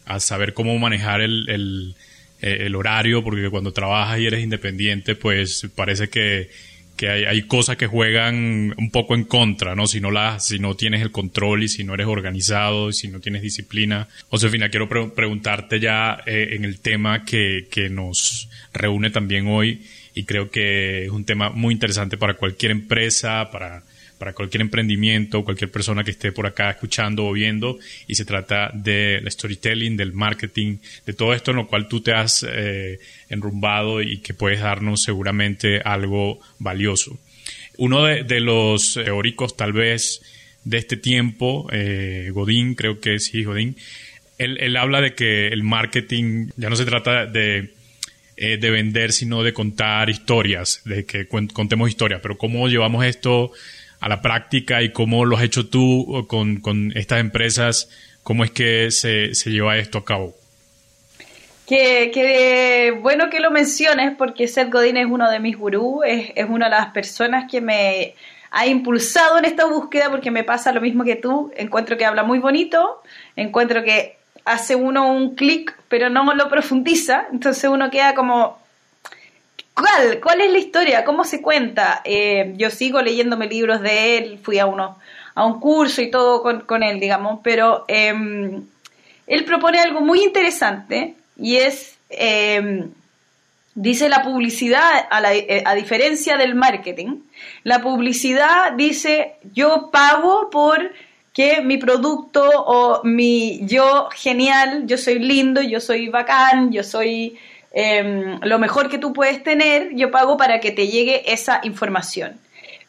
a 0.05 0.19
saber 0.19 0.53
cómo 0.53 0.77
manejar 0.77 1.21
el, 1.21 1.49
el, 1.49 1.95
el, 2.39 2.75
horario, 2.75 3.23
porque 3.23 3.49
cuando 3.49 3.73
trabajas 3.73 4.19
y 4.19 4.27
eres 4.27 4.43
independiente, 4.43 5.15
pues 5.15 5.67
parece 5.75 6.09
que, 6.09 6.51
que 6.99 7.07
hay, 7.07 7.43
cosas 7.43 7.77
que 7.77 7.87
juegan 7.87 8.75
un 8.77 8.91
poco 8.91 9.15
en 9.15 9.23
contra, 9.23 9.73
¿no? 9.73 9.87
Si 9.87 10.01
no, 10.01 10.11
la, 10.11 10.41
si 10.41 10.59
no 10.59 10.75
tienes 10.75 11.01
el 11.01 11.13
control 11.13 11.63
y 11.63 11.69
si 11.69 11.85
no 11.85 11.93
eres 11.93 12.07
organizado, 12.07 12.89
y 12.89 12.93
si 12.93 13.07
no 13.07 13.21
tienes 13.21 13.41
disciplina. 13.41 14.09
Josefina, 14.27 14.67
quiero 14.67 14.89
pre 14.89 15.07
preguntarte 15.07 15.79
ya 15.79 16.21
eh, 16.25 16.49
en 16.57 16.65
el 16.65 16.81
tema 16.81 17.23
que, 17.23 17.67
que 17.71 17.89
nos 17.89 18.49
reúne 18.73 19.11
también 19.11 19.47
hoy 19.47 19.81
y 20.13 20.25
creo 20.25 20.51
que 20.51 21.05
es 21.05 21.11
un 21.11 21.23
tema 21.23 21.51
muy 21.51 21.73
interesante 21.73 22.17
para 22.17 22.33
cualquier 22.33 22.73
empresa, 22.73 23.49
para, 23.49 23.81
para 24.19 24.33
cualquier 24.33 24.61
emprendimiento, 24.61 25.43
cualquier 25.43 25.71
persona 25.71 26.03
que 26.03 26.11
esté 26.11 26.31
por 26.31 26.45
acá 26.45 26.69
escuchando 26.69 27.25
o 27.25 27.31
viendo 27.31 27.79
y 28.07 28.15
se 28.15 28.25
trata 28.25 28.69
del 28.73 29.29
storytelling, 29.31 29.97
del 29.97 30.13
marketing, 30.13 30.77
de 31.05 31.13
todo 31.13 31.33
esto 31.33 31.51
en 31.51 31.57
lo 31.57 31.67
cual 31.67 31.87
tú 31.87 32.01
te 32.01 32.13
has 32.13 32.45
eh, 32.47 32.99
enrumbado 33.29 34.01
y 34.01 34.19
que 34.19 34.33
puedes 34.35 34.59
darnos 34.59 35.01
seguramente 35.01 35.79
algo 35.79 36.39
valioso. 36.59 37.17
Uno 37.77 38.03
de, 38.03 38.39
los 38.41 38.95
teóricos 38.95 39.55
tal 39.55 39.73
vez 39.73 40.21
de 40.65 40.77
este 40.77 40.97
tiempo, 40.97 41.67
eh, 41.71 42.29
Godín, 42.33 42.75
creo 42.75 42.99
que 42.99 43.19
sí, 43.19 43.43
Godín, 43.45 43.77
él, 44.37 44.57
él 44.59 44.75
habla 44.75 45.01
de 45.01 45.15
que 45.15 45.47
el 45.47 45.63
marketing 45.63 46.49
ya 46.57 46.69
no 46.69 46.75
se 46.75 46.85
trata 46.85 47.25
de 47.25 47.79
eh, 48.41 48.55
de 48.55 48.69
vender, 48.69 49.11
sino 49.11 49.43
de 49.43 49.51
contar 49.51 50.09
historias, 50.09 50.81
de 50.85 51.03
que 51.03 51.27
contemos 51.27 51.89
historias. 51.89 52.21
Pero 52.21 52.37
cómo 52.37 52.69
llevamos 52.69 53.03
esto 53.03 53.51
a 53.99 54.09
la 54.09 54.21
práctica 54.21 54.81
y 54.81 54.91
cómo 54.91 55.25
lo 55.25 55.37
has 55.37 55.43
hecho 55.43 55.67
tú 55.67 56.25
con, 56.27 56.57
con 56.57 56.91
estas 56.95 57.19
empresas, 57.19 57.89
cómo 58.23 58.43
es 58.43 58.51
que 58.51 58.91
se, 58.91 59.35
se 59.35 59.51
lleva 59.51 59.77
esto 59.77 59.97
a 59.97 60.05
cabo. 60.05 60.35
Que, 61.67 62.09
que, 62.11 62.97
bueno 62.99 63.29
que 63.29 63.39
lo 63.39 63.51
menciones 63.51 64.15
porque 64.17 64.47
Seth 64.47 64.71
Godin 64.71 64.97
es 64.97 65.05
uno 65.05 65.29
de 65.29 65.39
mis 65.39 65.55
gurús, 65.57 66.03
es, 66.05 66.31
es 66.35 66.49
una 66.49 66.65
de 66.65 66.71
las 66.71 66.87
personas 66.87 67.49
que 67.49 67.61
me 67.61 68.15
ha 68.51 68.65
impulsado 68.65 69.37
en 69.37 69.45
esta 69.45 69.65
búsqueda 69.65 70.09
porque 70.09 70.31
me 70.31 70.43
pasa 70.43 70.71
lo 70.71 70.81
mismo 70.81 71.03
que 71.03 71.15
tú, 71.15 71.51
encuentro 71.55 71.97
que 71.97 72.05
habla 72.05 72.23
muy 72.23 72.39
bonito, 72.39 73.03
encuentro 73.35 73.83
que 73.83 74.17
hace 74.45 74.75
uno 74.75 75.11
un 75.11 75.35
clic, 75.35 75.75
pero 75.89 76.09
no 76.09 76.33
lo 76.33 76.49
profundiza, 76.49 77.27
entonces 77.31 77.69
uno 77.69 77.91
queda 77.91 78.15
como, 78.15 78.57
¿cuál? 79.79 80.19
¿Cuál 80.21 80.41
es 80.41 80.51
la 80.51 80.57
historia? 80.57 81.05
¿Cómo 81.05 81.23
se 81.23 81.41
cuenta? 81.41 82.01
Eh, 82.03 82.53
yo 82.57 82.69
sigo 82.69 83.01
leyéndome 83.01 83.47
libros 83.47 83.81
de 83.81 84.17
él, 84.17 84.39
fui 84.43 84.59
a 84.59 84.65
uno 84.65 84.97
a 85.35 85.45
un 85.45 85.59
curso 85.61 86.01
y 86.01 86.11
todo 86.11 86.41
con, 86.41 86.83
él, 86.83 86.99
digamos, 86.99 87.39
pero 87.43 87.85
eh, 87.87 88.13
él 89.27 89.45
propone 89.45 89.79
algo 89.79 90.01
muy 90.01 90.23
interesante 90.23 91.15
y 91.37 91.55
es, 91.55 91.97
eh, 92.09 92.87
dice 93.73 94.09
la 94.09 94.21
publicidad, 94.21 95.07
a, 95.09 95.33
eh, 95.33 95.63
a 95.65 95.75
diferencia 95.75 96.35
del 96.35 96.55
marketing, 96.55 97.21
la 97.63 97.81
publicidad 97.81 98.73
dice 98.73 99.35
yo 99.53 99.89
pago 99.91 100.49
por 100.49 100.91
que 101.31 101.61
mi 101.61 101.77
producto 101.77 102.43
o 102.43 103.01
mi 103.05 103.65
yo 103.65 104.09
genial, 104.11 104.87
yo 104.87 104.97
soy 104.97 105.19
lindo, 105.19 105.61
yo 105.61 105.79
soy 105.79 106.09
bacán, 106.09 106.71
yo 106.71 106.83
soy 106.83 107.37
eh, 107.71 108.37
lo 108.41 108.59
mejor 108.59 108.89
que 108.89 108.97
tú 108.97 109.13
puedes 109.13 109.43
tener, 109.43 109.93
yo 109.95 110.11
pago 110.11 110.37
para 110.37 110.59
que 110.59 110.71
te 110.71 110.87
llegue 110.87 111.31
esa 111.31 111.59
información. 111.63 112.39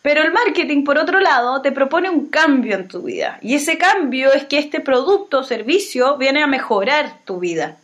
Pero 0.02 0.22
el 0.22 0.32
marketing, 0.32 0.84
por 0.84 0.96
otro 0.96 1.20
lado, 1.20 1.60
te 1.60 1.72
propone 1.72 2.08
un 2.08 2.28
cambio 2.28 2.74
en 2.74 2.88
tu 2.88 3.02
vida. 3.02 3.38
Y 3.42 3.54
ese 3.54 3.76
cambio 3.76 4.32
es 4.32 4.44
que 4.44 4.58
este 4.58 4.80
producto 4.80 5.40
o 5.40 5.44
servicio 5.44 6.16
viene 6.16 6.42
a 6.42 6.46
mejorar 6.46 7.18
tu 7.24 7.38
vida. 7.38 7.76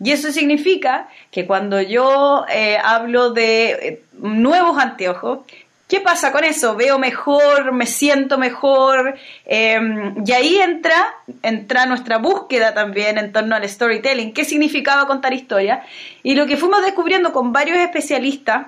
Y 0.00 0.12
eso 0.12 0.30
significa 0.30 1.08
que 1.30 1.46
cuando 1.46 1.80
yo 1.80 2.44
eh, 2.52 2.78
hablo 2.82 3.30
de 3.30 3.70
eh, 3.70 4.02
nuevos 4.18 4.78
anteojos, 4.78 5.40
¿Qué 5.88 6.00
pasa 6.00 6.32
con 6.32 6.42
eso? 6.42 6.74
Veo 6.74 6.98
mejor, 6.98 7.72
me 7.72 7.86
siento 7.86 8.38
mejor, 8.38 9.16
em, 9.44 10.16
y 10.26 10.32
ahí 10.32 10.56
entra, 10.56 11.14
entra 11.42 11.86
nuestra 11.86 12.18
búsqueda 12.18 12.74
también 12.74 13.18
en 13.18 13.30
torno 13.30 13.54
al 13.54 13.68
storytelling. 13.68 14.32
¿Qué 14.32 14.44
significaba 14.44 15.06
contar 15.06 15.32
historia? 15.32 15.84
Y 16.24 16.34
lo 16.34 16.46
que 16.46 16.56
fuimos 16.56 16.82
descubriendo 16.82 17.32
con 17.32 17.52
varios 17.52 17.78
especialistas, 17.78 18.66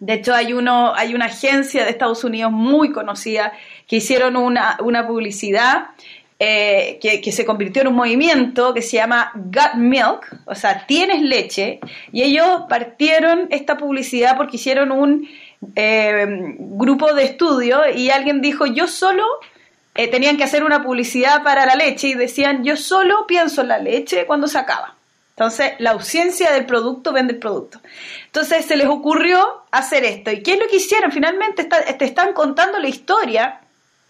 de 0.00 0.14
hecho 0.14 0.34
hay, 0.34 0.52
uno, 0.52 0.94
hay 0.94 1.14
una 1.14 1.26
agencia 1.26 1.84
de 1.84 1.90
Estados 1.90 2.24
Unidos 2.24 2.52
muy 2.52 2.92
conocida 2.92 3.54
que 3.88 3.96
hicieron 3.96 4.36
una, 4.36 4.76
publicidad 5.06 5.86
eh, 6.38 6.98
que, 7.00 7.22
que, 7.22 7.32
se 7.32 7.46
convirtió 7.46 7.82
en 7.82 7.88
un 7.88 7.94
movimiento 7.94 8.74
que 8.74 8.82
se 8.82 8.96
llama 8.96 9.32
Gut 9.34 9.76
Milk, 9.76 10.40
o 10.44 10.54
sea, 10.54 10.86
tienes 10.86 11.22
leche, 11.22 11.78
y 12.12 12.22
ellos 12.22 12.64
partieron 12.68 13.46
esta 13.50 13.78
publicidad 13.78 14.36
porque 14.36 14.56
hicieron 14.56 14.90
un 14.90 15.26
eh, 15.76 16.26
grupo 16.58 17.14
de 17.14 17.24
estudio 17.24 17.82
y 17.94 18.10
alguien 18.10 18.40
dijo, 18.40 18.66
yo 18.66 18.86
solo, 18.86 19.24
eh, 19.94 20.08
tenían 20.08 20.36
que 20.36 20.44
hacer 20.44 20.64
una 20.64 20.82
publicidad 20.82 21.42
para 21.42 21.66
la 21.66 21.74
leche 21.74 22.08
y 22.08 22.14
decían, 22.14 22.64
yo 22.64 22.76
solo 22.76 23.26
pienso 23.26 23.62
en 23.62 23.68
la 23.68 23.78
leche 23.78 24.26
cuando 24.26 24.48
se 24.48 24.58
acaba. 24.58 24.96
Entonces, 25.30 25.72
la 25.78 25.92
ausencia 25.92 26.52
del 26.52 26.66
producto 26.66 27.12
vende 27.12 27.32
el 27.32 27.38
producto. 27.38 27.80
Entonces, 28.26 28.66
se 28.66 28.76
les 28.76 28.86
ocurrió 28.86 29.62
hacer 29.70 30.04
esto. 30.04 30.30
¿Y 30.30 30.42
qué 30.42 30.54
es 30.54 30.58
lo 30.58 30.68
que 30.68 30.76
hicieron? 30.76 31.10
Finalmente 31.10 31.64
te 31.64 32.04
están 32.04 32.34
contando 32.34 32.78
la 32.78 32.88
historia 32.88 33.62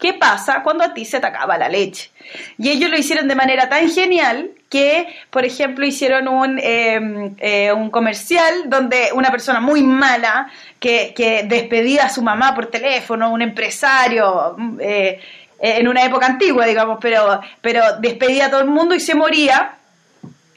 ¿Qué 0.03 0.13
pasa 0.13 0.63
cuando 0.63 0.83
a 0.83 0.93
ti 0.93 1.05
se 1.05 1.21
te 1.21 1.27
acaba 1.27 1.57
la 1.57 1.69
leche? 1.69 2.11
Y 2.57 2.69
ellos 2.69 2.89
lo 2.89 2.97
hicieron 2.97 3.25
de 3.29 3.35
manera 3.35 3.69
tan 3.69 3.89
genial 3.89 4.51
que, 4.73 5.05
por 5.29 5.45
ejemplo, 5.45 5.85
hicieron 5.85 6.27
un, 6.27 6.59
em, 6.59 7.35
eh, 7.37 7.71
un 7.71 7.91
comercial 7.91 8.53
donde 8.65 9.09
una 9.13 9.29
persona 9.29 9.59
muy 9.59 9.83
mala 9.83 10.47
que, 10.79 11.13
despedía 11.47 12.05
a 12.05 12.09
su 12.09 12.23
mamá 12.23 12.55
por 12.55 12.71
teléfono, 12.71 13.31
un 13.31 13.43
empresario, 13.43 14.55
eh, 14.79 15.19
en 15.59 15.87
una 15.87 16.03
época 16.03 16.25
antigua, 16.25 16.65
digamos, 16.65 16.97
pero, 16.99 17.39
pero 17.61 17.99
despedía 17.99 18.47
a 18.47 18.49
todo 18.49 18.61
el 18.61 18.67
mundo 18.67 18.95
y 18.95 18.99
se 18.99 19.13
moría 19.13 19.75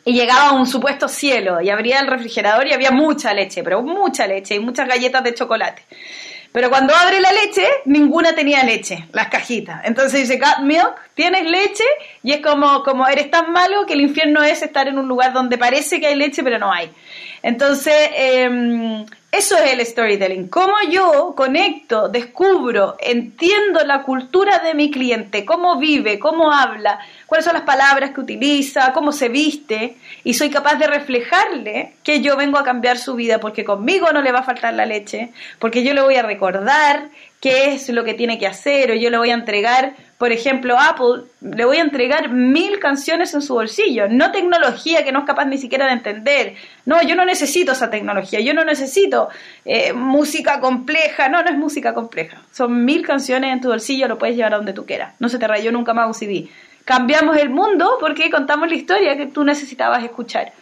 y 0.06 0.14
llegaba 0.14 0.48
a 0.48 0.52
un 0.52 0.66
supuesto 0.66 1.08
cielo 1.08 1.60
y 1.60 1.68
abría 1.68 2.00
el 2.00 2.06
refrigerador 2.06 2.66
y 2.66 2.72
había 2.72 2.92
mucha 2.92 3.34
leche, 3.34 3.62
pero 3.62 3.82
mucha 3.82 4.26
leche 4.26 4.54
y 4.54 4.60
muchas 4.60 4.88
galletas 4.88 5.22
de 5.24 5.34
chocolate. 5.34 5.82
Pero 6.52 6.70
cuando 6.70 6.94
abre 6.94 7.20
la 7.20 7.32
leche, 7.32 7.66
ninguna 7.84 8.34
tenía 8.34 8.62
leche, 8.64 9.06
las 9.12 9.28
cajitas. 9.28 9.82
Entonces 9.84 10.20
dice, 10.20 10.38
got 10.38 10.60
milk, 10.60 10.94
tienes 11.14 11.44
leche, 11.44 11.84
y 12.22 12.32
es 12.32 12.40
como, 12.40 12.82
como 12.82 13.06
eres 13.06 13.30
tan 13.30 13.52
malo 13.52 13.84
que 13.86 13.92
el 13.92 14.00
infierno 14.00 14.42
es 14.42 14.62
estar 14.62 14.88
en 14.88 14.98
un 14.98 15.06
lugar 15.06 15.32
donde 15.32 15.58
parece 15.58 16.00
que 16.00 16.06
hay 16.06 16.14
leche, 16.14 16.42
pero 16.42 16.58
no 16.58 16.72
hay. 16.72 16.90
Entonces, 17.42 18.10
em, 18.14 19.04
eso 19.36 19.56
es 19.58 19.72
el 19.72 19.84
storytelling. 19.84 20.48
Cómo 20.48 20.74
yo 20.90 21.34
conecto, 21.36 22.08
descubro, 22.08 22.96
entiendo 22.98 23.84
la 23.84 24.02
cultura 24.02 24.60
de 24.60 24.74
mi 24.74 24.90
cliente, 24.90 25.44
cómo 25.44 25.78
vive, 25.78 26.18
cómo 26.18 26.52
habla, 26.52 26.98
cuáles 27.26 27.44
son 27.44 27.54
las 27.54 27.64
palabras 27.64 28.12
que 28.12 28.20
utiliza, 28.20 28.92
cómo 28.92 29.12
se 29.12 29.28
viste, 29.28 29.96
y 30.24 30.34
soy 30.34 30.50
capaz 30.50 30.76
de 30.76 30.86
reflejarle 30.86 31.94
que 32.02 32.20
yo 32.20 32.36
vengo 32.36 32.58
a 32.58 32.64
cambiar 32.64 32.98
su 32.98 33.14
vida 33.14 33.38
porque 33.38 33.64
conmigo 33.64 34.10
no 34.12 34.22
le 34.22 34.32
va 34.32 34.40
a 34.40 34.44
faltar 34.44 34.74
la 34.74 34.86
leche, 34.86 35.30
porque 35.58 35.84
yo 35.84 35.92
le 35.92 36.02
voy 36.02 36.16
a 36.16 36.22
recordar 36.22 37.08
qué 37.46 37.74
es 37.74 37.88
lo 37.90 38.02
que 38.02 38.14
tiene 38.14 38.40
que 38.40 38.48
hacer, 38.48 38.90
o 38.90 38.94
yo 38.94 39.08
le 39.08 39.18
voy 39.18 39.30
a 39.30 39.34
entregar, 39.34 39.94
por 40.18 40.32
ejemplo, 40.32 40.76
Apple, 40.80 41.26
le 41.40 41.64
voy 41.64 41.76
a 41.76 41.82
entregar 41.82 42.28
mil 42.28 42.80
canciones 42.80 43.34
en 43.34 43.40
su 43.40 43.54
bolsillo, 43.54 44.08
no 44.08 44.32
tecnología 44.32 45.04
que 45.04 45.12
no 45.12 45.20
es 45.20 45.26
capaz 45.26 45.44
ni 45.44 45.56
siquiera 45.56 45.86
de 45.86 45.92
entender. 45.92 46.54
No, 46.86 47.00
yo 47.02 47.14
no 47.14 47.24
necesito 47.24 47.70
esa 47.70 47.88
tecnología, 47.88 48.40
yo 48.40 48.52
no 48.52 48.64
necesito 48.64 49.28
eh, 49.64 49.92
música 49.92 50.58
compleja, 50.58 51.28
no, 51.28 51.40
no 51.40 51.48
es 51.48 51.56
música 51.56 51.94
compleja. 51.94 52.42
Son 52.50 52.84
mil 52.84 53.06
canciones 53.06 53.52
en 53.52 53.60
tu 53.60 53.68
bolsillo, 53.68 54.08
lo 54.08 54.18
puedes 54.18 54.34
llevar 54.34 54.54
a 54.54 54.56
donde 54.56 54.72
tú 54.72 54.84
quieras. 54.84 55.14
No 55.20 55.28
se 55.28 55.38
te 55.38 55.46
rayó 55.46 55.70
nunca 55.70 55.94
más 55.94 56.08
un 56.08 56.14
CD 56.14 56.48
cambiamos 56.84 57.36
el 57.36 57.50
mundo 57.50 57.96
porque 57.98 58.30
contamos 58.30 58.68
la 58.68 58.76
historia 58.76 59.16
que 59.16 59.26
tú 59.26 59.42
necesitabas 59.42 60.04
escuchar. 60.04 60.52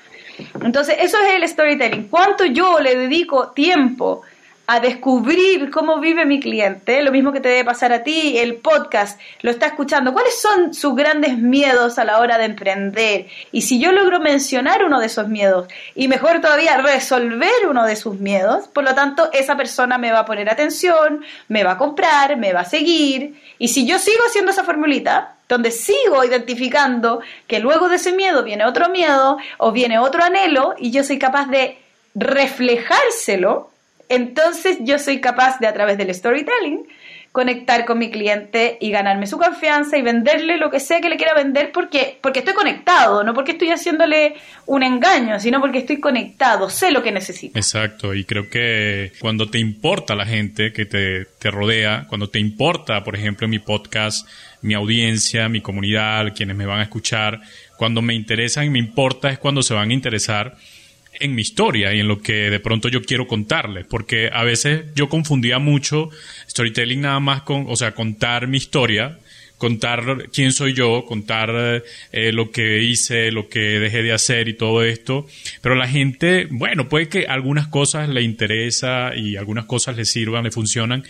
Entonces, 0.63 0.97
eso 1.01 1.19
es 1.19 1.35
el 1.35 1.47
storytelling. 1.47 2.09
¿Cuánto 2.09 2.47
yo 2.47 2.81
le 2.81 2.97
dedico 2.97 3.51
tiempo 3.51 4.23
a 4.67 4.81
descubrir 4.81 5.71
cómo 5.71 6.01
vive 6.01 6.25
mi 6.25 6.41
cliente? 6.41 7.03
Lo 7.03 7.13
mismo 7.13 7.33
que 7.33 7.41
te 7.41 7.49
debe 7.49 7.65
pasar 7.65 7.93
a 7.93 8.03
ti, 8.03 8.39
el 8.39 8.57
podcast 8.57 9.21
lo 9.43 9.51
está 9.51 9.67
escuchando. 9.67 10.13
¿Cuáles 10.13 10.41
son 10.41 10.73
sus 10.73 10.95
grandes 10.95 11.39
miedos 11.39 11.99
a 11.99 12.05
la 12.05 12.19
hora 12.19 12.39
de 12.39 12.47
emprender? 12.47 13.27
Y 13.53 13.63
si 13.63 13.79
yo 13.79 13.93
logro 13.93 14.21
mencionar 14.21 14.85
uno 14.85 15.01
de 15.01 15.07
esos 15.07 15.29
miedos 15.29 15.69
y 15.95 16.09
mejor 16.09 16.41
todavía 16.41 16.79
resolver 16.79 17.69
uno 17.69 17.85
de 17.85 17.97
sus 17.97 18.19
miedos, 18.19 18.69
por 18.69 18.85
lo 18.85 18.95
tanto, 18.95 19.31
esa 19.33 19.57
persona 19.57 19.99
me 19.99 20.13
va 20.13 20.21
a 20.21 20.27
poner 20.27 20.49
atención, 20.49 21.25
me 21.49 21.65
va 21.65 21.73
a 21.73 21.79
comprar, 21.79 22.37
me 22.37 22.53
va 22.53 22.61
a 22.61 22.65
seguir. 22.65 23.41
Y 23.59 23.69
si 23.69 23.87
yo 23.87 23.99
sigo 23.99 24.23
haciendo 24.27 24.51
esa 24.51 24.65
formulita, 24.65 25.35
donde 25.49 25.71
sigo 25.71 26.25
identificando 26.25 27.21
que 27.47 27.61
luego 27.61 27.89
de 27.89 27.97
ese 27.97 28.13
miedo 28.13 28.43
viene 28.43 28.65
otro 28.65 28.89
miedo 28.89 29.39
o 29.59 29.73
viene 29.73 29.99
otro 29.99 30.25
anhelo 30.25 30.75
y 30.79 30.91
yo 30.91 31.05
soy 31.05 31.19
capaz 31.19 31.47
de 31.49 31.79
reflejárselo, 32.15 33.71
entonces 34.09 34.79
yo 34.81 34.99
soy 34.99 35.21
capaz 35.21 35.59
de 35.59 35.67
a 35.67 35.73
través 35.73 35.99
del 35.99 36.15
storytelling 36.15 36.87
conectar 37.35 37.85
con 37.85 37.99
mi 37.99 38.13
cliente 38.13 38.79
y 38.81 38.93
ganarme 38.93 39.27
su 39.27 39.39
confianza 39.39 39.99
y 39.99 40.03
venderle 40.03 40.57
lo 40.57 40.71
que 40.71 40.79
sea 40.79 41.01
que 41.01 41.09
le 41.09 41.17
quiera 41.17 41.35
vender 41.35 41.73
porque, 41.73 42.17
porque 42.21 42.39
estoy 42.39 42.55
conectado, 42.55 43.25
no 43.25 43.35
porque 43.35 43.51
estoy 43.51 43.71
haciéndole 43.71 44.37
un 44.67 44.85
engaño, 44.85 45.41
sino 45.41 45.61
porque 45.61 45.79
estoy 45.79 45.99
conectado, 45.99 46.71
sé 46.71 46.93
lo 46.93 47.03
que 47.03 47.11
necesito. 47.11 47.59
Exacto, 47.59 48.15
y 48.15 48.23
creo 48.23 48.49
que 48.49 49.11
cuando 49.19 49.51
te 49.51 49.59
importa 49.59 50.15
la 50.15 50.27
gente 50.27 50.73
que 50.73 50.87
te, 50.87 51.25
te 51.25 51.51
rodea, 51.51 52.07
cuando 52.09 52.31
te 52.31 52.39
importa, 52.39 53.03
por 53.03 53.17
ejemplo, 53.17 53.49
mi 53.49 53.59
podcast, 53.59 54.29
mi 54.63 54.75
audiencia, 54.75 55.49
mi 55.49 55.61
comunidad, 55.61 56.35
quienes 56.37 56.55
me 56.55 56.67
van 56.67 56.79
a 56.79 56.85
escuchar, 56.85 57.41
cuando 57.77 58.01
me 58.01 58.15
interesan 58.15 58.67
y 58.67 58.71
me 58.71 58.79
importa 58.79 59.29
es 59.29 59.41
cuando 59.41 59.61
se 59.65 59.75
van 59.75 59.91
a 59.91 59.93
interesar 59.93 60.55
en 61.21 61.35
mi 61.35 61.43
historia 61.43 61.95
y 61.95 62.01
en 62.01 62.09
lo 62.09 62.21
que 62.21 62.51
de 62.51 62.61
pronto 62.61 62.89
yo 62.89 63.03
quiero 63.03 63.27
contarles, 63.27 63.87
porque 63.87 64.31
a 64.33 64.45
veces 64.45 64.85
yo 64.95 65.09
confundía 65.09 65.59
mucho 65.59 66.11
storytelling 66.49 67.03
nada 67.03 67.21
más 67.21 67.43
con, 67.43 67.67
o 67.69 67.77
sea, 67.77 67.93
contar 67.93 68.47
mi 68.47 68.57
historia, 68.57 69.19
contar 69.59 70.29
quién 70.33 70.53
soy 70.53 70.75
yo, 70.75 71.05
contar 71.07 71.83
eh, 72.13 72.33
lo 72.33 72.51
que 72.51 72.83
hice, 72.83 73.31
lo 73.31 73.49
que 73.49 73.79
dejé 73.81 74.03
de 74.03 74.13
hacer 74.13 74.49
y 74.49 74.55
todo 74.55 74.83
esto, 74.85 75.27
pero 75.63 75.75
la 75.75 75.89
gente, 75.89 76.47
bueno, 76.51 76.89
puede 76.89 77.09
que 77.09 77.27
algunas 77.27 77.69
cosas 77.69 78.09
le 78.09 78.23
interesa 78.23 79.13
y 79.17 79.37
algunas 79.37 79.65
cosas 79.65 79.97
le 79.97 80.05
sirvan, 80.05 80.45
le 80.45 80.51
funcionan, 80.51 81.05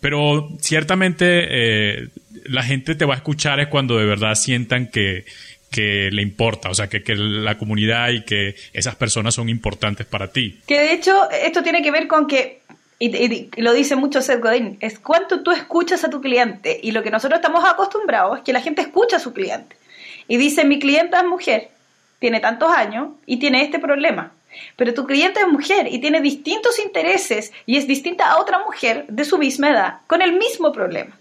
pero 0.00 0.50
ciertamente 0.60 1.24
eh, 1.26 2.08
la 2.46 2.62
gente 2.62 2.94
te 2.94 3.04
va 3.04 3.14
a 3.14 3.18
escuchar 3.18 3.60
es 3.60 3.68
cuando 3.68 3.98
de 3.98 4.06
verdad 4.06 4.34
sientan 4.34 4.88
que, 4.88 5.24
que 5.70 6.10
le 6.10 6.22
importa, 6.22 6.68
o 6.68 6.74
sea, 6.74 6.88
que, 6.88 7.02
que, 7.02 7.14
la 7.14 7.56
comunidad 7.56 8.08
y 8.10 8.24
que 8.24 8.56
esas 8.72 8.96
personas 8.96 9.34
son 9.34 9.48
importantes 9.48 10.06
para 10.06 10.32
ti. 10.32 10.60
Que 10.66 10.80
de 10.80 10.92
hecho 10.92 11.30
esto 11.30 11.62
tiene 11.62 11.82
que 11.82 11.92
ver 11.92 12.08
con 12.08 12.26
que, 12.26 12.62
y, 12.98 13.48
lo 13.56 13.72
dice 13.72 13.94
mucho 13.96 14.20
Seth 14.20 14.42
Godin, 14.42 14.78
es 14.80 14.98
cuánto 14.98 15.42
tú 15.42 15.52
escuchas 15.52 16.02
a 16.04 16.10
tu 16.10 16.20
cliente 16.20 16.78
y 16.82 16.90
lo 16.90 17.02
que 17.02 17.10
nosotros 17.10 17.38
estamos 17.38 17.64
acostumbrados 17.64 18.38
es 18.38 18.44
que 18.44 18.52
la 18.52 18.60
gente 18.60 18.82
escucha 18.82 19.16
a 19.16 19.20
su 19.20 19.32
cliente 19.32 19.76
y 20.26 20.36
dice, 20.36 20.64
mi 20.64 20.78
cliente 20.78 21.16
es 21.16 21.24
mujer, 21.24 21.70
tiene 22.18 22.40
tantos 22.40 22.70
años 22.70 23.10
y 23.24 23.38
tiene 23.38 23.62
este 23.62 23.78
problema. 23.78 24.32
Pero 24.74 24.92
tu 24.94 25.06
cliente 25.06 25.40
es 25.40 25.46
mujer 25.46 25.86
y 25.88 26.00
tiene 26.00 26.20
distintos 26.20 26.80
intereses 26.80 27.52
y 27.66 27.76
es 27.76 27.86
distinta 27.86 28.28
a 28.28 28.40
otra 28.40 28.58
mujer 28.58 29.06
de 29.08 29.24
su 29.24 29.38
misma 29.38 29.70
edad 29.70 29.94
con 30.08 30.20
el 30.20 30.32
mismo 30.32 30.72
problema. 30.72 31.16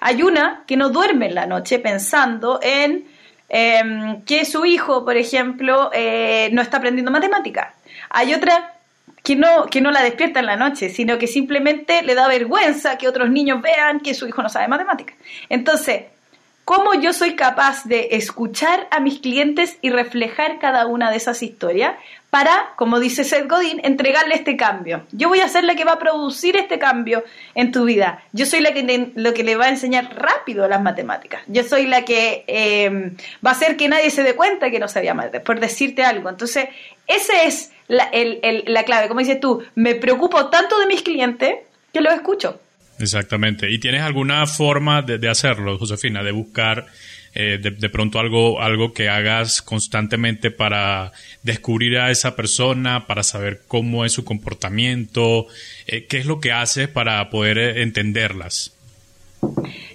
Hay 0.00 0.22
una 0.22 0.64
que 0.66 0.76
no 0.76 0.90
duerme 0.90 1.26
en 1.26 1.34
la 1.34 1.46
noche 1.46 1.78
pensando 1.78 2.60
en 2.62 3.06
Em, 3.48 4.22
que 4.22 4.44
su 4.44 4.64
hijo, 4.64 5.04
por 5.04 5.16
ejemplo, 5.16 5.90
eh, 5.92 6.48
no 6.52 6.62
está 6.62 6.78
aprendiendo 6.78 7.10
matemática. 7.10 7.74
Hay 8.10 8.34
otra 8.34 8.74
que 9.22 9.36
no, 9.36 9.66
que 9.66 9.80
no 9.80 9.90
la 9.90 10.02
despierta 10.02 10.40
en 10.40 10.46
la 10.46 10.56
noche, 10.56 10.88
sino 10.88 11.18
que 11.18 11.26
simplemente 11.26 12.02
le 12.02 12.14
da 12.14 12.28
vergüenza 12.28 12.98
que 12.98 13.08
otros 13.08 13.30
niños 13.30 13.60
vean 13.62 14.00
que 14.00 14.14
su 14.14 14.26
hijo 14.26 14.42
no 14.42 14.48
sabe 14.48 14.68
matemática. 14.68 15.14
Entonces, 15.48 16.04
¿cómo 16.66 16.94
yo 16.94 17.12
soy 17.12 17.36
capaz 17.36 17.84
de 17.84 18.08
escuchar 18.10 18.88
a 18.90 18.98
mis 18.98 19.20
clientes 19.20 19.78
y 19.82 19.90
reflejar 19.90 20.58
cada 20.58 20.86
una 20.86 21.12
de 21.12 21.16
esas 21.16 21.42
historias 21.42 21.94
para, 22.28 22.74
como 22.76 22.98
dice 22.98 23.22
Seth 23.22 23.48
Godin, 23.48 23.80
entregarle 23.84 24.34
este 24.34 24.56
cambio. 24.56 25.06
Yo 25.12 25.28
voy 25.28 25.40
a 25.40 25.48
ser 25.48 25.62
la 25.62 25.76
que 25.76 25.84
va 25.84 25.92
a 25.92 25.98
producir 25.98 26.56
este 26.56 26.78
cambio 26.78 27.22
en 27.54 27.70
tu 27.70 27.84
vida. 27.84 28.22
Yo 28.32 28.46
soy 28.46 28.60
la 28.60 28.74
que 28.74 29.12
lo 29.14 29.32
que 29.32 29.44
le 29.44 29.56
va 29.56 29.66
a 29.66 29.68
enseñar 29.68 30.12
rápido 30.16 30.66
las 30.66 30.82
matemáticas. 30.82 31.40
Yo 31.46 31.62
soy 31.62 31.86
la 31.86 32.04
que 32.04 32.44
eh, 32.48 33.12
va 33.46 33.50
a 33.50 33.54
hacer 33.54 33.76
que 33.76 33.88
nadie 33.88 34.10
se 34.10 34.24
dé 34.24 34.34
cuenta 34.34 34.70
que 34.70 34.80
no 34.80 34.88
sabía 34.88 35.14
matemáticas, 35.14 35.46
por 35.46 35.60
decirte 35.60 36.02
algo. 36.02 36.28
Entonces, 36.28 36.68
esa 37.06 37.44
es 37.44 37.70
la, 37.86 38.10
la 38.66 38.82
clave. 38.82 39.06
Como 39.06 39.20
dices 39.20 39.38
tú, 39.38 39.62
me 39.76 39.94
preocupo 39.94 40.50
tanto 40.50 40.80
de 40.80 40.86
mis 40.86 41.02
clientes 41.02 41.60
que 41.92 42.00
los 42.00 42.12
escucho. 42.12 42.60
Exactamente. 42.98 43.70
¿Y 43.70 43.78
tienes 43.78 44.02
alguna 44.02 44.46
forma 44.46 45.02
de, 45.02 45.28
hacerlo, 45.28 45.78
Josefina, 45.78 46.22
de 46.22 46.32
buscar 46.32 46.86
eh, 47.34 47.58
de, 47.58 47.88
pronto 47.90 48.18
algo, 48.18 48.62
algo 48.62 48.94
que 48.94 49.08
hagas 49.08 49.60
constantemente 49.60 50.50
para 50.50 51.12
descubrir 51.42 51.98
a 51.98 52.10
esa 52.10 52.34
persona, 52.34 53.06
para 53.06 53.22
saber 53.22 53.62
cómo 53.68 54.04
es 54.04 54.12
su 54.12 54.24
comportamiento, 54.24 55.46
eh, 55.86 56.06
qué 56.06 56.18
es 56.18 56.26
lo 56.26 56.40
que 56.40 56.52
haces 56.52 56.88
para 56.88 57.28
poder 57.28 57.58
eh, 57.58 57.82
entenderlas. 57.82 58.72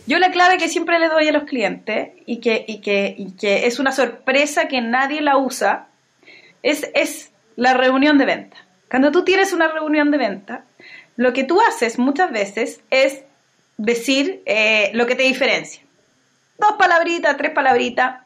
Yo 0.06 0.20
la 0.20 0.32
clave 0.32 0.58
que 0.58 0.70
siempre 0.70 1.00
le 1.00 1.08
doy 1.08 1.28
a 1.28 1.32
los 1.32 1.44
clientes 1.44 2.10
y 2.26 2.40
que, 2.40 2.64
y 2.68 2.82
que, 2.82 3.16
y 3.18 3.32
que 3.32 3.66
es 3.66 3.80
una 3.80 3.92
sorpresa 3.92 4.68
que 4.68 4.82
nadie 4.82 5.22
la 5.22 5.38
usa, 5.38 5.88
es, 6.62 6.90
es 6.94 7.32
la 7.56 7.74
reunión 7.74 8.18
de 8.18 8.26
venta. 8.26 8.58
Cuando 8.90 9.12
tú 9.12 9.24
tienes 9.24 9.54
una 9.54 9.70
reunión 9.70 10.12
de 10.12 10.18
venta, 10.18 10.66
lo 11.16 11.34
que 11.34 11.44
tú 11.44 11.62
haces 11.62 12.00
muchas 12.00 12.32
veces 12.32 12.82
es 12.90 13.24
decir 13.78 14.42
eh, 14.46 14.92
lo 14.94 15.06
que 15.08 15.16
te 15.16 15.24
diferencia. 15.24 15.84
Dos 16.58 16.74
palabritas, 16.78 17.38
tres 17.38 17.52
palabritas, 17.52 18.22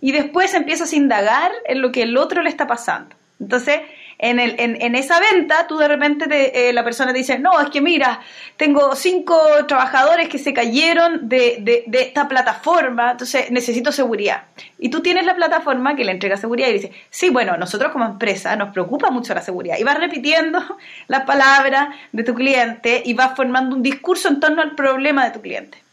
y 0.00 0.12
después 0.12 0.54
empiezas 0.54 0.92
a 0.92 0.96
indagar 0.96 1.52
en 1.66 1.80
lo 1.80 1.92
que 1.92 2.02
el 2.02 2.16
otro 2.16 2.42
le 2.42 2.50
está 2.50 2.66
pasando. 2.66 3.14
Entonces, 3.40 3.80
en, 4.18 4.40
el, 4.40 4.54
en, 4.58 4.94
esa 4.94 5.20
venta, 5.20 5.66
tú 5.66 5.76
de 5.76 5.88
repente 5.88 6.68
eh, 6.68 6.72
la 6.72 6.82
persona 6.84 7.12
te 7.12 7.18
dice, 7.18 7.38
no, 7.38 7.60
es 7.60 7.68
que 7.68 7.82
mira, 7.82 8.20
tengo 8.56 8.94
cinco 8.96 9.38
trabajadores 9.68 10.28
que 10.28 10.38
se 10.38 10.54
cayeron 10.54 11.28
de, 11.28 11.84
de, 11.86 12.00
esta 12.00 12.26
plataforma, 12.26 13.12
entonces 13.12 13.50
necesito 13.50 13.92
seguridad. 13.92 14.44
Y 14.78 14.88
tú 14.88 15.02
tienes 15.02 15.26
la 15.26 15.36
plataforma 15.36 15.96
que 15.96 16.04
le 16.04 16.12
entrega 16.12 16.36
seguridad 16.36 16.68
y 16.68 16.74
dice, 16.74 16.92
sí, 17.10 17.28
bueno, 17.28 17.56
nosotros 17.58 17.92
como 17.92 18.06
empresa 18.06 18.56
nos 18.56 18.72
preocupa 18.72 19.10
mucho 19.10 19.34
la 19.34 19.42
seguridad. 19.42 19.76
Y 19.78 19.84
vas 19.84 19.98
repitiendo 19.98 20.60
las 21.08 21.24
palabras 21.24 21.88
de 22.12 22.24
tu 22.24 22.34
cliente 22.34 23.02
y 23.04 23.12
vas 23.12 23.36
formando 23.36 23.76
un 23.76 23.82
discurso 23.82 24.28
en 24.28 24.40
torno 24.40 24.62
al 24.62 24.74
problema 24.74 25.24
de 25.24 25.30
tu 25.32 25.42
cliente. 25.42 25.85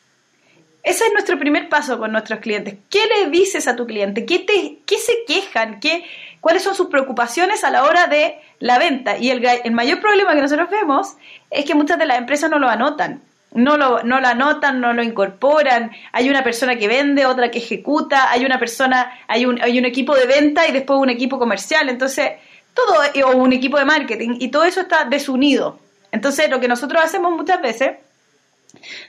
Ese 0.84 1.06
es 1.06 1.14
nuestro 1.14 1.40
primer 1.40 1.70
paso 1.70 1.98
con 1.98 2.12
nuestros 2.12 2.40
clientes. 2.40 2.76
¿Qué 2.90 3.00
le 3.08 3.30
dices 3.30 3.70
a 3.70 3.76
tu 3.76 3.88
cliente? 3.88 4.26
¿Qué, 4.26 4.40
te, 4.40 4.80
qué 4.86 4.98
se 4.98 5.24
quejan? 5.26 5.80
¿Qué, 5.80 6.04
¿Cuáles 6.42 6.62
son 6.62 6.76
sus 6.76 6.88
preocupaciones 6.88 7.64
a 7.64 7.72
la 7.72 7.86
hora 7.86 8.08
de 8.08 8.36
la 8.60 8.78
venta? 8.80 9.18
Y 9.18 9.30
el, 9.30 9.46
el, 9.46 9.72
mayor 9.72 10.02
problema 10.02 10.36
que 10.36 10.42
nosotros 10.42 10.70
vemos 10.70 11.14
es 11.50 11.64
que 11.64 11.74
muchas 11.74 11.98
de 11.98 12.06
las 12.06 12.18
empresas 12.18 12.50
no 12.50 12.60
lo 12.60 12.68
anotan. 12.68 13.22
No 13.54 13.78
lo, 13.78 14.04
no 14.04 14.20
lo 14.20 14.28
anotan, 14.28 14.82
no 14.82 14.94
lo 14.94 15.04
incorporan. 15.04 15.92
Hay 16.12 16.30
una 16.30 16.44
persona 16.44 16.76
que 16.76 16.90
vende, 16.90 17.26
otra 17.26 17.50
que 17.50 17.60
ejecuta, 17.60 18.30
hay 18.30 18.44
una 18.44 18.60
persona, 18.60 19.20
hay 19.28 19.46
un, 19.46 19.62
hay 19.62 19.80
un 19.80 19.86
equipo 19.86 20.16
de 20.16 20.26
venta 20.26 20.68
y 20.68 20.74
después 20.74 21.00
un 21.00 21.10
equipo 21.10 21.40
comercial. 21.40 21.88
Entonces, 21.88 22.32
todo, 22.74 22.96
o 23.26 23.38
un 23.38 23.54
equipo 23.54 23.78
de 23.78 23.86
marketing, 23.86 24.38
y 24.40 24.50
todo 24.50 24.66
eso 24.66 24.82
está 24.82 25.06
desunido. 25.06 25.80
Entonces, 26.12 26.50
lo 26.50 26.60
que 26.60 26.68
nosotros 26.68 27.02
hacemos 27.02 27.32
muchas 27.32 27.62
veces 27.62 27.92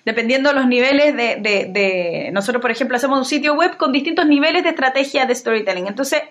dependiendo 0.05 0.51
de 0.51 0.55
los 0.55 0.67
niveles 0.67 1.17
de, 1.17 1.37
de, 1.41 2.31
Nosotros, 2.33 2.61
por 2.61 2.71
ejemplo, 2.71 2.97
hacemos 2.97 3.19
un 3.19 3.25
sitio 3.25 3.55
web 3.55 3.77
con 3.77 3.93
distintos 3.93 4.27
niveles 4.27 4.63
de 4.63 4.71
estrategia 4.71 5.27
de 5.27 5.35
storytelling. 5.35 5.87
Entonces, 5.87 6.23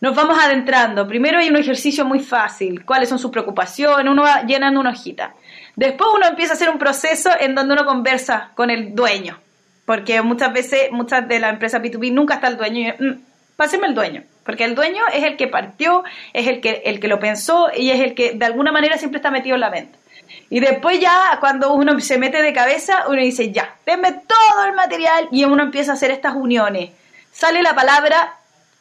nos 0.00 0.14
vamos 0.14 0.38
adentrando. 0.38 1.06
Primero 1.06 1.38
hay 1.38 1.48
un 1.48 1.56
ejercicio 1.56 2.04
muy 2.04 2.20
fácil. 2.20 2.84
¿Cuáles 2.84 3.08
son 3.08 3.18
sus 3.18 3.30
preocupaciones? 3.30 4.10
Uno 4.10 4.22
va 4.22 4.42
llenando 4.42 4.80
una 4.80 4.90
hojita. 4.90 5.34
Después 5.76 6.10
uno 6.14 6.26
empieza 6.26 6.52
a 6.52 6.56
hacer 6.56 6.68
un 6.68 6.78
proceso 6.78 7.30
en 7.38 7.54
donde 7.54 7.74
uno 7.74 7.84
conversa 7.84 8.50
con 8.54 8.70
el 8.70 8.94
dueño. 8.94 9.40
Porque 9.86 10.20
muchas 10.22 10.52
veces, 10.52 10.90
muchas 10.92 11.26
de 11.28 11.38
las 11.40 11.52
empresas 11.52 11.82
B2B 11.82 12.12
nunca 12.12 12.34
está 12.34 12.48
el 12.48 12.56
dueño. 12.56 12.94
Mm, 12.98 13.12
páseme 13.56 13.86
el 13.86 13.94
dueño. 13.94 14.24
Porque 14.44 14.64
el 14.64 14.74
dueño 14.74 15.02
es 15.12 15.24
el 15.24 15.36
que 15.36 15.48
partió, 15.48 16.04
es 16.32 16.46
el 16.48 16.60
que, 16.60 16.82
el 16.84 17.00
que 17.00 17.08
lo 17.08 17.18
pensó 17.18 17.70
y 17.74 17.90
es 17.90 18.00
el 18.00 18.14
que 18.14 18.32
de 18.32 18.44
alguna 18.44 18.72
manera 18.72 18.98
siempre 18.98 19.18
está 19.18 19.30
metido 19.30 19.54
en 19.54 19.60
la 19.60 19.70
venta. 19.70 19.98
Y 20.54 20.60
después 20.60 21.00
ya, 21.00 21.38
cuando 21.40 21.72
uno 21.72 21.98
se 21.98 22.16
mete 22.16 22.40
de 22.40 22.52
cabeza, 22.52 23.06
uno 23.08 23.20
dice, 23.20 23.50
ya, 23.50 23.74
denme 23.84 24.12
todo 24.12 24.64
el 24.64 24.72
material 24.72 25.26
y 25.32 25.42
uno 25.42 25.64
empieza 25.64 25.90
a 25.90 25.94
hacer 25.96 26.12
estas 26.12 26.36
uniones. 26.36 26.90
Sale 27.32 27.60
la 27.60 27.74
palabra 27.74 28.36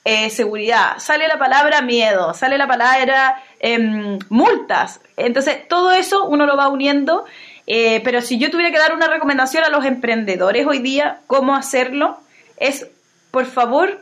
eh, 0.05 0.29
seguridad, 0.29 0.99
sale 0.99 1.27
la 1.27 1.39
palabra 1.39 1.81
miedo, 1.81 2.35
sale 2.35 2.59
la 2.59 2.67
palabra 2.67 3.41
em, 3.59 4.19
multas. 4.29 5.01
Entonces, 5.17 5.67
todo 5.67 5.91
eso 5.93 6.25
uno 6.25 6.45
lo 6.45 6.55
va 6.55 6.67
uniendo. 6.67 7.25
Eh, 7.65 8.01
pero 8.03 8.21
si 8.21 8.37
yo 8.37 8.51
tuviera 8.51 8.69
que 8.69 8.77
dar 8.77 8.93
una 8.93 9.07
recomendación 9.07 9.63
a 9.63 9.69
los 9.69 9.83
emprendedores 9.83 10.67
hoy 10.67 10.77
día, 10.77 11.21
cómo 11.25 11.55
hacerlo, 11.55 12.19
es, 12.57 12.85
por 13.31 13.47
favor, 13.47 13.99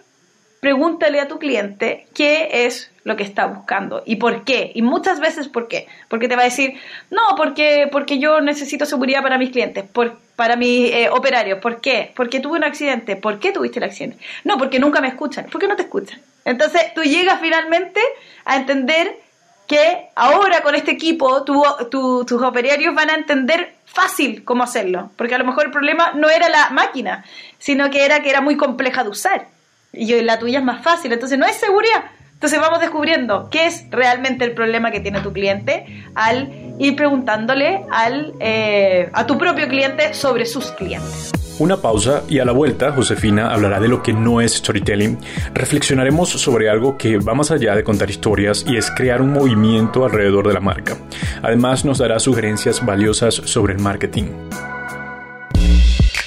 pregúntale 0.61 1.19
a 1.19 1.27
tu 1.27 1.39
cliente 1.39 2.07
qué 2.13 2.65
es 2.65 2.91
lo 3.03 3.17
que 3.17 3.23
está 3.23 3.47
buscando 3.47 4.03
y 4.05 4.17
por 4.17 4.45
qué. 4.45 4.71
Y 4.75 4.83
muchas 4.83 5.19
veces 5.19 5.47
por 5.47 5.67
qué. 5.67 5.87
Porque 6.07 6.29
te 6.29 6.35
va 6.35 6.43
a 6.43 6.45
decir, 6.45 6.75
no, 7.09 7.21
porque, 7.35 7.89
porque 7.91 8.19
yo 8.19 8.39
necesito 8.41 8.85
seguridad 8.85 9.23
para 9.23 9.39
mis 9.39 9.49
clientes, 9.49 9.83
por, 9.91 10.19
para 10.35 10.55
mis 10.55 10.91
eh, 10.91 11.09
operarios. 11.09 11.59
¿Por 11.59 11.81
qué? 11.81 12.13
Porque 12.15 12.39
tuve 12.39 12.59
un 12.59 12.63
accidente. 12.63 13.15
¿Por 13.15 13.39
qué 13.39 13.51
tuviste 13.51 13.79
el 13.79 13.85
accidente? 13.85 14.23
No, 14.43 14.57
porque 14.59 14.79
nunca 14.79 15.01
me 15.01 15.07
escuchan. 15.07 15.47
¿Por 15.51 15.59
qué 15.59 15.67
no 15.67 15.75
te 15.75 15.81
escuchan? 15.81 16.21
Entonces 16.45 16.93
tú 16.93 17.01
llegas 17.01 17.41
finalmente 17.41 17.99
a 18.45 18.55
entender 18.55 19.17
que 19.65 20.09
ahora 20.15 20.61
con 20.61 20.75
este 20.75 20.91
equipo 20.91 21.43
tus 21.43 22.31
operarios 22.43 22.93
van 22.93 23.09
a 23.09 23.15
entender 23.15 23.73
fácil 23.85 24.43
cómo 24.43 24.61
hacerlo. 24.61 25.09
Porque 25.15 25.33
a 25.33 25.39
lo 25.39 25.45
mejor 25.45 25.65
el 25.65 25.71
problema 25.71 26.11
no 26.13 26.29
era 26.29 26.49
la 26.49 26.69
máquina, 26.69 27.25
sino 27.57 27.89
que 27.89 28.05
era 28.05 28.21
que 28.21 28.29
era 28.29 28.41
muy 28.41 28.57
compleja 28.57 29.03
de 29.03 29.09
usar 29.09 29.47
y 29.93 30.21
la 30.21 30.39
tuya 30.39 30.59
es 30.59 30.65
más 30.65 30.83
fácil, 30.83 31.11
entonces 31.13 31.37
no 31.37 31.45
es 31.45 31.55
seguridad. 31.55 32.03
Entonces 32.33 32.59
vamos 32.59 32.79
descubriendo 32.79 33.49
qué 33.51 33.67
es 33.67 33.85
realmente 33.91 34.45
el 34.45 34.53
problema 34.53 34.89
que 34.89 34.99
tiene 34.99 35.21
tu 35.21 35.31
cliente 35.31 35.85
al 36.15 36.51
ir 36.79 36.95
preguntándole 36.95 37.85
al, 37.91 38.33
eh, 38.39 39.11
a 39.13 39.27
tu 39.27 39.37
propio 39.37 39.67
cliente 39.67 40.15
sobre 40.15 40.47
sus 40.47 40.71
clientes. 40.71 41.31
Una 41.59 41.77
pausa 41.77 42.23
y 42.27 42.39
a 42.39 42.45
la 42.45 42.53
vuelta 42.53 42.91
Josefina 42.91 43.53
hablará 43.53 43.79
de 43.79 43.87
lo 43.87 44.01
que 44.01 44.13
no 44.13 44.41
es 44.41 44.55
storytelling. 44.55 45.19
Reflexionaremos 45.53 46.29
sobre 46.29 46.67
algo 46.71 46.97
que 46.97 47.19
va 47.19 47.35
más 47.35 47.51
allá 47.51 47.75
de 47.75 47.83
contar 47.83 48.09
historias 48.09 48.65
y 48.67 48.77
es 48.77 48.89
crear 48.89 49.21
un 49.21 49.31
movimiento 49.31 50.03
alrededor 50.03 50.47
de 50.47 50.55
la 50.55 50.59
marca. 50.59 50.97
Además 51.43 51.85
nos 51.85 51.99
dará 51.99 52.19
sugerencias 52.19 52.83
valiosas 52.83 53.35
sobre 53.35 53.73
el 53.73 53.79
marketing. 53.79 54.31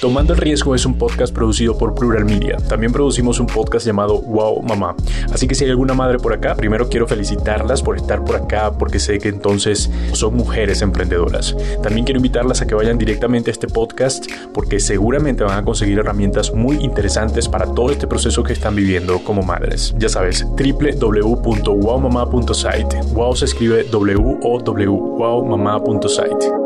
Tomando 0.01 0.33
el 0.33 0.39
Riesgo 0.39 0.75
es 0.75 0.85
un 0.85 0.97
podcast 0.97 1.33
producido 1.33 1.77
por 1.77 1.95
Plural 1.95 2.25
Media. 2.25 2.57
También 2.57 2.91
producimos 2.91 3.39
un 3.39 3.47
podcast 3.47 3.85
llamado 3.85 4.19
Wow 4.21 4.61
Mamá. 4.61 4.93
Así 5.31 5.47
que 5.47 5.55
si 5.55 5.63
hay 5.63 5.69
alguna 5.71 5.93
madre 5.93 6.19
por 6.19 6.33
acá, 6.33 6.53
primero 6.55 6.89
quiero 6.89 7.07
felicitarlas 7.07 7.81
por 7.81 7.95
estar 7.95 8.21
por 8.23 8.35
acá 8.35 8.73
porque 8.73 8.99
sé 8.99 9.19
que 9.19 9.29
entonces 9.29 9.89
son 10.11 10.35
mujeres 10.35 10.81
emprendedoras. 10.81 11.55
También 11.81 12.03
quiero 12.05 12.19
invitarlas 12.19 12.61
a 12.61 12.67
que 12.67 12.75
vayan 12.75 12.97
directamente 12.97 13.49
a 13.49 13.53
este 13.53 13.67
podcast 13.67 14.25
porque 14.53 14.81
seguramente 14.81 15.43
van 15.43 15.59
a 15.59 15.63
conseguir 15.63 15.99
herramientas 15.99 16.53
muy 16.53 16.75
interesantes 16.77 17.47
para 17.47 17.73
todo 17.73 17.89
este 17.89 18.07
proceso 18.07 18.43
que 18.43 18.51
están 18.53 18.75
viviendo 18.75 19.23
como 19.23 19.43
madres. 19.43 19.95
Ya 19.97 20.09
sabes, 20.09 20.45
www.wowmama.site. 20.45 23.01
Wow 23.13 23.35
se 23.35 23.45
escribe 23.45 23.85
W-O-W, 23.85 24.89
wowmama.site. 24.89 26.64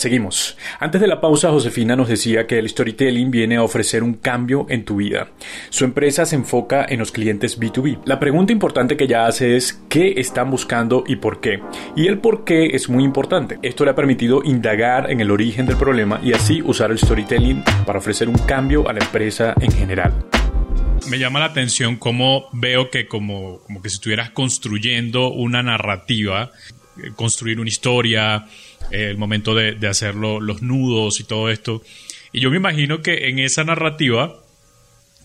Seguimos. 0.00 0.56
Antes 0.78 1.02
de 1.02 1.06
la 1.06 1.20
pausa, 1.20 1.50
Josefina 1.50 1.94
nos 1.94 2.08
decía 2.08 2.46
que 2.46 2.58
el 2.58 2.70
storytelling 2.70 3.30
viene 3.30 3.56
a 3.56 3.62
ofrecer 3.62 4.02
un 4.02 4.14
cambio 4.14 4.64
en 4.70 4.86
tu 4.86 4.96
vida. 4.96 5.28
Su 5.68 5.84
empresa 5.84 6.24
se 6.24 6.36
enfoca 6.36 6.86
en 6.88 7.00
los 7.00 7.12
clientes 7.12 7.60
B2B. 7.60 7.98
La 8.06 8.18
pregunta 8.18 8.50
importante 8.50 8.96
que 8.96 9.04
ella 9.04 9.26
hace 9.26 9.56
es 9.56 9.74
qué 9.90 10.14
están 10.16 10.50
buscando 10.50 11.04
y 11.06 11.16
por 11.16 11.42
qué. 11.42 11.60
Y 11.96 12.06
el 12.06 12.18
por 12.18 12.44
qué 12.44 12.68
es 12.74 12.88
muy 12.88 13.04
importante. 13.04 13.58
Esto 13.60 13.84
le 13.84 13.90
ha 13.90 13.94
permitido 13.94 14.40
indagar 14.42 15.10
en 15.10 15.20
el 15.20 15.30
origen 15.30 15.66
del 15.66 15.76
problema 15.76 16.18
y 16.22 16.32
así 16.32 16.62
usar 16.62 16.90
el 16.92 16.98
storytelling 16.98 17.62
para 17.84 17.98
ofrecer 17.98 18.30
un 18.30 18.38
cambio 18.38 18.88
a 18.88 18.94
la 18.94 19.00
empresa 19.00 19.52
en 19.60 19.70
general 19.70 20.14
me 21.08 21.18
llama 21.18 21.40
la 21.40 21.46
atención 21.46 21.96
cómo 21.96 22.48
veo 22.52 22.90
que 22.90 23.08
como, 23.08 23.60
como 23.66 23.80
que 23.80 23.88
si 23.88 23.94
estuvieras 23.94 24.30
construyendo 24.30 25.32
una 25.32 25.62
narrativa, 25.62 26.52
eh, 27.02 27.10
construir 27.16 27.58
una 27.58 27.68
historia, 27.68 28.46
el 28.90 29.16
momento 29.16 29.54
de, 29.54 29.72
de 29.72 29.88
hacer 29.88 30.14
los 30.14 30.62
nudos 30.62 31.20
y 31.20 31.24
todo 31.24 31.50
esto. 31.50 31.82
Y 32.32 32.40
yo 32.40 32.50
me 32.50 32.56
imagino 32.56 33.02
que 33.02 33.28
en 33.28 33.38
esa 33.38 33.64
narrativa 33.64 34.40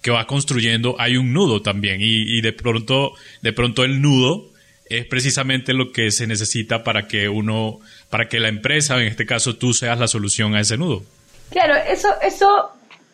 que 0.05 0.11
va 0.11 0.27
construyendo 0.27 0.95
hay 0.99 1.17
un 1.17 1.33
nudo 1.33 1.63
también 1.63 1.97
y, 1.99 2.39
de 2.39 2.53
pronto 2.53 3.13
de 3.41 3.53
pronto 3.53 3.83
el 3.83 4.03
nudo 4.03 4.51
es 4.87 5.03
precisamente 5.07 5.73
lo 5.73 5.91
que 5.91 6.11
se 6.11 6.27
necesita 6.27 6.83
para 6.83 7.07
que 7.07 7.27
uno 7.27 7.79
para 8.11 8.29
que 8.29 8.39
la 8.39 8.49
empresa 8.49 9.01
en 9.01 9.07
este 9.07 9.25
caso 9.25 9.55
tú 9.55 9.73
seas 9.73 9.97
la 9.97 10.07
solución 10.07 10.53
a 10.53 10.59
ese 10.59 10.77
nudo 10.77 11.01
claro 11.49 11.73
eso 11.89 12.09
eso 12.21 12.69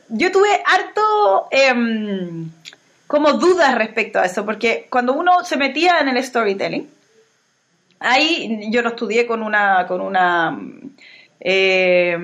yo 0.10 0.34
tuve 0.34 0.50
harto 0.66 1.48
em, 1.52 2.50
como 3.08 3.34
dudas 3.40 3.74
respecto 3.76 4.20
a 4.20 4.26
eso 4.26 4.46
porque 4.46 4.88
cuando 4.90 5.14
uno 5.14 5.46
se 5.46 5.56
metía 5.56 6.00
en 6.02 6.10
el 6.10 6.22
storytelling 6.22 6.90
Ahí 8.02 8.72
yo 8.72 8.82
lo 8.82 8.90
estudié 8.90 9.28
con 9.28 9.44
una, 9.44 9.86
con 9.88 10.02
una, 10.02 10.60
eh, 11.40 12.18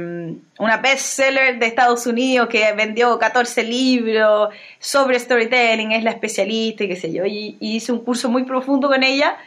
una 0.57 0.77
bestseller 0.77 1.59
de 1.59 1.67
Estados 1.67 2.07
Unidos 2.07 2.49
que 2.49 2.73
vendió 2.73 3.19
14 3.19 3.63
libros 3.63 4.49
sobre 4.79 5.19
storytelling, 5.19 5.91
es 5.91 6.03
la 6.03 6.09
especialista 6.11 6.83
y 6.83 6.87
qué 6.87 6.95
sé 6.95 7.13
yo, 7.13 7.25
y, 7.27 7.57
hice 7.59 7.91
un 7.91 7.99
curso 7.99 8.27
muy 8.27 8.43
profundo 8.43 8.87
con 8.87 9.03
ella. 9.03 9.37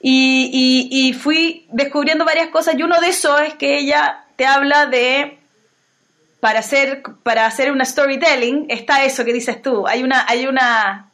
Y, 0.00 0.88
y, 0.90 1.12
fui 1.14 1.66
descubriendo 1.70 2.24
varias 2.24 2.48
cosas 2.48 2.74
y 2.78 2.82
uno 2.82 3.00
de 3.00 3.08
esos 3.08 3.40
es 3.40 3.54
que 3.54 3.78
ella 3.78 4.24
te 4.36 4.44
habla 4.44 4.86
de 4.86 5.38
para 6.40 6.58
hacer, 6.58 7.02
para 7.22 7.46
hacer 7.46 7.72
una 7.72 7.86
storytelling 7.86 8.66
está 8.68 9.04
eso 9.04 9.24
que 9.24 9.32
dices 9.32 9.62
tú. 9.62 9.86
Hay 9.86 10.02
una, 10.02 10.26
hay 10.28 10.46
una, 10.46 11.10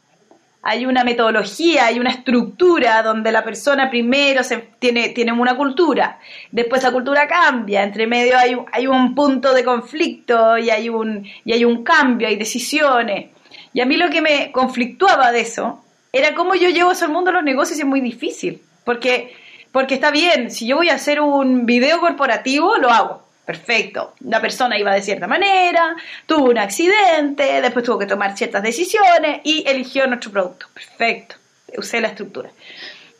hay 0.63 0.85
una 0.85 1.03
metodología, 1.03 1.87
hay 1.87 1.99
una 1.99 2.11
estructura 2.11 3.01
donde 3.01 3.31
la 3.31 3.43
persona 3.43 3.89
primero 3.89 4.43
se, 4.43 4.57
tiene, 4.79 5.31
una 5.31 5.55
cultura, 5.55 6.19
después 6.51 6.83
la 6.83 6.91
cultura 6.91 7.27
cambia, 7.27 7.83
entre 7.83 8.05
medio 8.05 8.37
hay, 8.37 8.55
hay 8.71 8.87
un 8.87 9.15
punto 9.15 9.53
de 9.53 9.63
conflicto 9.63 10.57
y 10.57 10.69
hay 10.69 10.89
un, 10.89 11.25
y 11.45 11.53
hay 11.53 11.65
un 11.65 11.83
cambio, 11.83 12.27
hay 12.27 12.35
decisiones. 12.35 13.31
Y 13.73 13.81
a 13.81 13.85
mí 13.85 13.97
lo 13.97 14.09
que 14.09 14.21
me 14.21 14.51
conflictuaba 14.51 15.31
de 15.31 15.41
eso 15.41 15.83
era 16.13 16.35
cómo 16.35 16.55
yo 16.55 16.69
llevo 16.69 16.91
eso 16.91 17.05
al 17.05 17.11
mundo 17.11 17.31
de 17.31 17.37
los 17.37 17.43
negocios 17.43 17.79
y 17.79 17.81
es 17.81 17.87
muy 17.87 18.01
difícil, 18.01 18.61
porque, 18.83 19.33
porque 19.71 19.95
está 19.95 20.11
bien, 20.11 20.51
si 20.51 20.67
yo 20.67 20.77
voy 20.77 20.89
a 20.89 20.95
hacer 20.95 21.21
un 21.21 21.65
video 21.65 21.99
corporativo, 21.99 22.75
lo 22.77 22.89
hago, 22.89 23.20
Perfecto. 23.45 24.13
La 24.21 24.39
persona 24.39 24.77
iba 24.77 24.93
de 24.93 25.01
cierta 25.01 25.27
manera, 25.27 25.95
tuvo 26.25 26.49
un 26.49 26.57
accidente, 26.57 27.61
después 27.61 27.83
tuvo 27.83 27.99
que 27.99 28.05
tomar 28.05 28.37
ciertas 28.37 28.63
decisiones 28.63 29.41
y 29.43 29.63
eligió 29.67 30.05
nuestro 30.07 30.31
producto. 30.31 30.67
Perfecto. 30.73 31.35
Usé 31.77 32.01
la 32.01 32.09
estructura. 32.09 32.49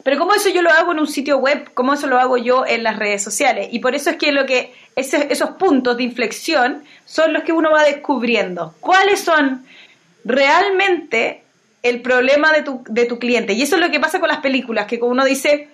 Pero 0.03 0.17
como 0.17 0.33
eso 0.33 0.49
yo 0.49 0.61
lo 0.61 0.71
hago 0.71 0.91
en 0.91 0.99
un 0.99 1.07
sitio 1.07 1.37
web, 1.37 1.73
como 1.73 1.93
eso 1.93 2.07
lo 2.07 2.19
hago 2.19 2.37
yo 2.37 2.65
en 2.65 2.83
las 2.83 2.97
redes 2.97 3.23
sociales. 3.23 3.69
Y 3.71 3.79
por 3.79 3.95
eso 3.95 4.09
es 4.09 4.17
que 4.17 4.31
lo 4.31 4.45
que 4.45 4.73
esos 4.95 5.51
puntos 5.51 5.97
de 5.97 6.03
inflexión 6.03 6.83
son 7.05 7.33
los 7.33 7.43
que 7.43 7.53
uno 7.53 7.71
va 7.71 7.83
descubriendo. 7.83 8.75
¿Cuáles 8.79 9.21
son 9.21 9.65
realmente 10.23 11.43
el 11.83 12.01
problema 12.01 12.51
de 12.51 12.63
tu, 12.63 12.83
de 12.87 13.05
tu 13.05 13.19
cliente? 13.19 13.53
Y 13.53 13.61
eso 13.61 13.75
es 13.75 13.81
lo 13.81 13.91
que 13.91 13.99
pasa 13.99 14.19
con 14.19 14.29
las 14.29 14.39
películas, 14.39 14.87
que 14.87 14.99
como 14.99 15.11
uno 15.11 15.25
dice, 15.25 15.69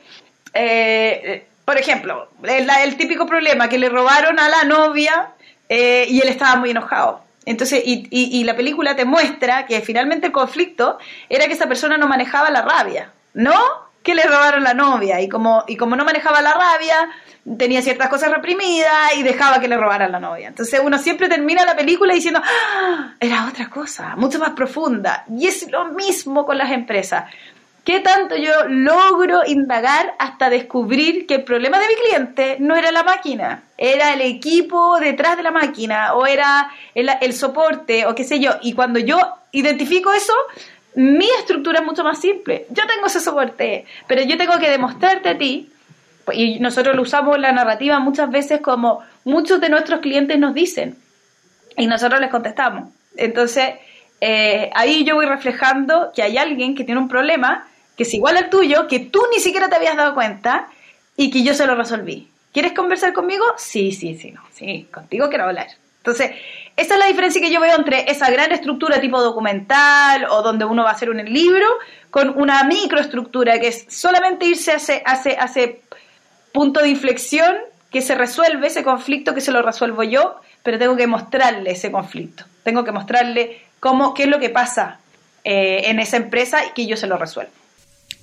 eh, 0.53 1.45
por 1.67 1.77
ejemplo, 1.77 2.30
el, 2.43 2.95
típico 2.95 3.25
problema 3.25 3.67
que 3.67 3.77
le 3.77 3.89
robaron 3.89 4.39
a 4.39 4.47
la 4.47 4.63
novia 4.63 5.34
eh, 5.67 6.06
y 6.08 6.21
él 6.21 6.30
estaba 6.30 6.56
muy 6.56 6.69
enojado. 6.69 7.25
Entonces, 7.43 7.84
y, 7.86 8.08
y, 8.10 8.41
la 8.45 8.56
película 8.56 8.95
te 8.95 9.03
muestra 9.03 9.65
que 9.65 9.82
finalmente 9.82 10.27
el 10.27 10.32
conflicto 10.32 10.97
era 11.27 11.45
que 11.45 11.51
esa 11.51 11.67
persona 11.67 11.97
no 11.97 12.08
manejaba 12.08 12.49
la 12.51 12.62
rabia, 12.62 13.12
¿no? 13.34 13.53
Que 14.01 14.15
le 14.15 14.23
robaron 14.23 14.63
la 14.63 14.73
novia 14.73 15.19
y 15.19 15.27
como, 15.27 15.65
y 15.67 15.75
como 15.75 15.97
no 15.97 16.06
manejaba 16.06 16.41
la 16.41 16.53
rabia, 16.53 17.10
tenía 17.58 17.82
ciertas 17.82 18.08
cosas 18.08 18.32
reprimidas 18.32 19.17
y 19.17 19.23
dejaba 19.23 19.60
que 19.60 19.67
le 19.67 19.75
robaran 19.75 20.13
la 20.13 20.21
novia. 20.21 20.47
Entonces 20.47 20.80
uno 20.82 20.97
siempre 20.97 21.27
termina 21.27 21.65
la 21.65 21.75
película 21.75 22.13
diciendo, 22.13 22.41
¡Ah! 22.45 23.15
era 23.19 23.45
otra 23.45 23.69
cosa, 23.69 24.15
mucho 24.15 24.39
más 24.39 24.51
profunda. 24.51 25.25
Y 25.38 25.47
es 25.47 25.69
lo 25.69 25.89
mismo 25.89 26.45
con 26.45 26.58
las 26.58 26.71
empresas. 26.71 27.25
¿Qué 27.88 28.02
tanto 28.02 28.36
yo 28.36 28.52
logro 28.67 29.43
indagar 29.47 30.13
hasta 30.19 30.50
descubrir 30.50 31.26
que 31.26 31.36
el 31.36 31.43
problema 31.45 31.80
de 31.80 31.88
mi 31.88 31.93
cliente 31.95 32.58
no 32.60 32.76
era 32.76 32.91
la 32.91 33.04
máquina, 33.04 33.63
era 33.78 34.12
el 34.13 34.19
equipo 34.19 35.00
detrás 35.00 35.38
de 35.38 35.43
la 35.43 35.52
máquina 35.52 36.13
o 36.13 36.28
era 36.28 36.69
el, 36.93 37.32
soporte 37.32 38.06
o 38.06 38.13
qué 38.13 38.26
sé 38.26 38.41
yo? 38.41 38.58
Y 38.62 38.73
cuando 38.73 39.00
yo 39.00 39.17
identifico 39.54 40.12
eso, 40.12 40.34
mi 40.95 41.30
estructura 41.39 41.80
es 41.80 41.86
mucho 41.86 42.04
más 42.04 42.19
simple. 42.19 42.65
Yo 42.71 42.86
tengo 42.88 43.08
ese 43.08 43.21
soporte, 43.21 43.86
pero 44.06 44.21
yo 44.21 44.38
tengo 44.38 44.60
que 44.60 44.69
demostrarte 44.69 45.30
a 45.30 45.38
ti, 45.38 45.71
y 46.34 46.60
nosotros 46.60 46.93
lo 46.93 47.04
usamos 47.04 47.39
la 47.39 47.54
narrativa 47.54 48.00
muchas 48.00 48.30
veces 48.30 48.60
como 48.60 49.00
muchos 49.23 49.62
de 49.62 49.69
nuestros 49.69 50.02
clientes 50.02 50.38
nos 50.38 50.54
dicen, 50.54 50.97
y 51.78 51.88
nosotros 51.88 52.19
les 52.19 52.32
contestamos. 52.32 52.89
Entonces, 53.15 53.76
eh, 54.19 54.71
ahí 54.76 55.06
yo 55.06 55.15
voy 55.15 55.26
reflejando 55.26 56.12
que 56.13 56.21
hay 56.21 56.38
alguien 56.38 56.76
que 56.76 56.84
tiene 56.84 57.00
un 57.00 57.08
problema 57.08 57.65
que 57.97 58.03
es 58.03 58.13
igual 58.13 58.38
al 58.38 58.49
tuyo, 58.49 58.88
que 58.88 58.99
tú 58.99 59.21
ni 59.33 59.39
siquiera 59.39 59.69
te 59.69 59.75
habías 59.75 59.97
dado 59.97 60.13
cuenta 60.13 60.69
y 61.17 61.31
que 61.31 61.43
yo 61.43 61.53
se 61.53 61.65
lo 61.65 61.75
resolví. 61.75 62.29
¿Quieres 62.53 62.73
conversar 62.73 63.12
conmigo? 63.12 63.43
Sí, 63.57 63.91
sí, 63.91 64.17
sí, 64.17 64.31
no, 64.31 64.41
sí, 64.53 64.88
contigo 64.91 65.27
quiero 65.29 65.45
hablar. 65.45 65.67
Entonces, 65.97 66.31
esa 66.77 66.93
es 66.93 66.99
la 66.99 67.07
diferencia 67.07 67.41
que 67.41 67.51
yo 67.51 67.60
veo 67.60 67.75
entre 67.75 68.10
esa 68.10 68.29
gran 68.29 68.51
estructura 68.51 69.01
tipo 69.01 69.21
documental 69.21 70.25
o 70.29 70.41
donde 70.41 70.63
uno 70.63 70.83
va 70.83 70.91
a 70.91 70.93
hacer 70.93 71.10
un 71.10 71.17
libro 71.17 71.67
con 72.12 72.29
una 72.39 72.63
microestructura 72.63 73.60
que 73.60 73.67
es 73.67 73.86
solamente 73.89 74.45
irse 74.45 74.71
a 74.71 75.45
ese, 75.45 75.81
punto 76.53 76.81
de 76.81 76.89
inflexión 76.89 77.57
que 77.91 78.01
se 78.01 78.15
resuelve 78.15 78.67
ese 78.67 78.83
conflicto, 78.83 79.33
que 79.33 79.41
se 79.41 79.51
lo 79.51 79.62
resuelvo 79.62 80.01
yo, 80.03 80.39
pero 80.63 80.79
tengo 80.79 80.95
que 80.95 81.07
mostrarle 81.07 81.71
ese 81.71 81.91
conflicto. 81.91 82.45
Tengo 82.63 82.83
que 82.83 82.91
mostrarle 82.91 83.62
cómo, 83.79 84.13
qué 84.13 84.23
es 84.23 84.29
lo 84.29 84.39
que 84.39 84.49
pasa 84.49 84.99
eh, 85.43 85.81
en 85.86 85.99
esa 85.99 86.17
empresa 86.17 86.65
y 86.65 86.71
que 86.71 86.88
yo 86.88 86.95
se 86.95 87.07
lo 87.07 87.17
resuelvo. 87.17 87.51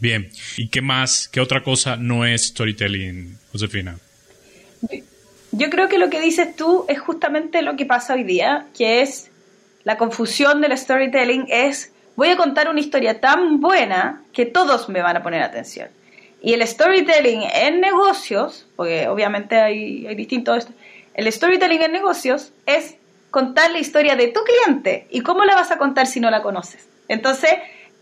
Bien, 0.05 0.29
¿y 0.59 0.69
qué 0.69 0.83
más, 0.83 1.29
qué 1.29 1.41
otra 1.41 1.63
cosa 1.63 1.97
no 1.97 2.27
es 2.27 2.49
storytelling, 2.49 3.39
Josefina? 3.51 3.97
Yo 5.51 5.71
creo 5.71 5.89
que 5.89 5.97
lo 5.97 6.11
que 6.11 6.21
dices 6.21 6.55
tú 6.55 6.85
es 6.91 7.01
justamente 7.01 7.63
lo 7.63 7.75
que 7.75 7.87
pasa 7.87 8.13
hoy 8.13 8.23
día, 8.23 8.67
que 8.77 9.01
es 9.01 9.31
la 9.83 9.97
confusión 9.97 10.61
del 10.61 10.77
storytelling 10.77 11.47
es 11.49 11.95
voy 12.17 12.29
a 12.29 12.37
contar 12.37 12.69
una 12.69 12.81
historia 12.81 13.19
tan 13.19 13.63
buena 13.63 14.23
que 14.35 14.45
todos 14.45 14.91
me 14.91 15.01
van 15.01 15.17
a 15.17 15.23
poner 15.23 15.41
atención. 15.41 15.89
Y 16.43 16.53
el 16.53 16.69
storytelling 16.69 17.41
en 17.55 17.81
negocios, 17.81 18.67
porque 18.77 19.09
obviamente 19.09 19.57
hay, 19.57 20.07
hay 20.07 20.15
distintos, 20.15 20.69
el 21.15 21.33
storytelling 21.33 21.81
en 21.81 21.93
negocios 21.93 22.53
es 22.67 22.97
contar 23.31 23.71
la 23.71 23.79
historia 23.79 24.17
de 24.17 24.29
tu 24.29 24.41
cliente. 24.45 25.07
¿Y 25.09 25.23
cómo 25.23 25.47
la 25.47 25.55
vas 25.55 25.71
a 25.71 25.79
contar 25.79 26.07
si 26.07 26.21
no 26.21 26.31
la 26.31 26.43
conoces? 26.43 26.87
Entonces, 27.09 27.53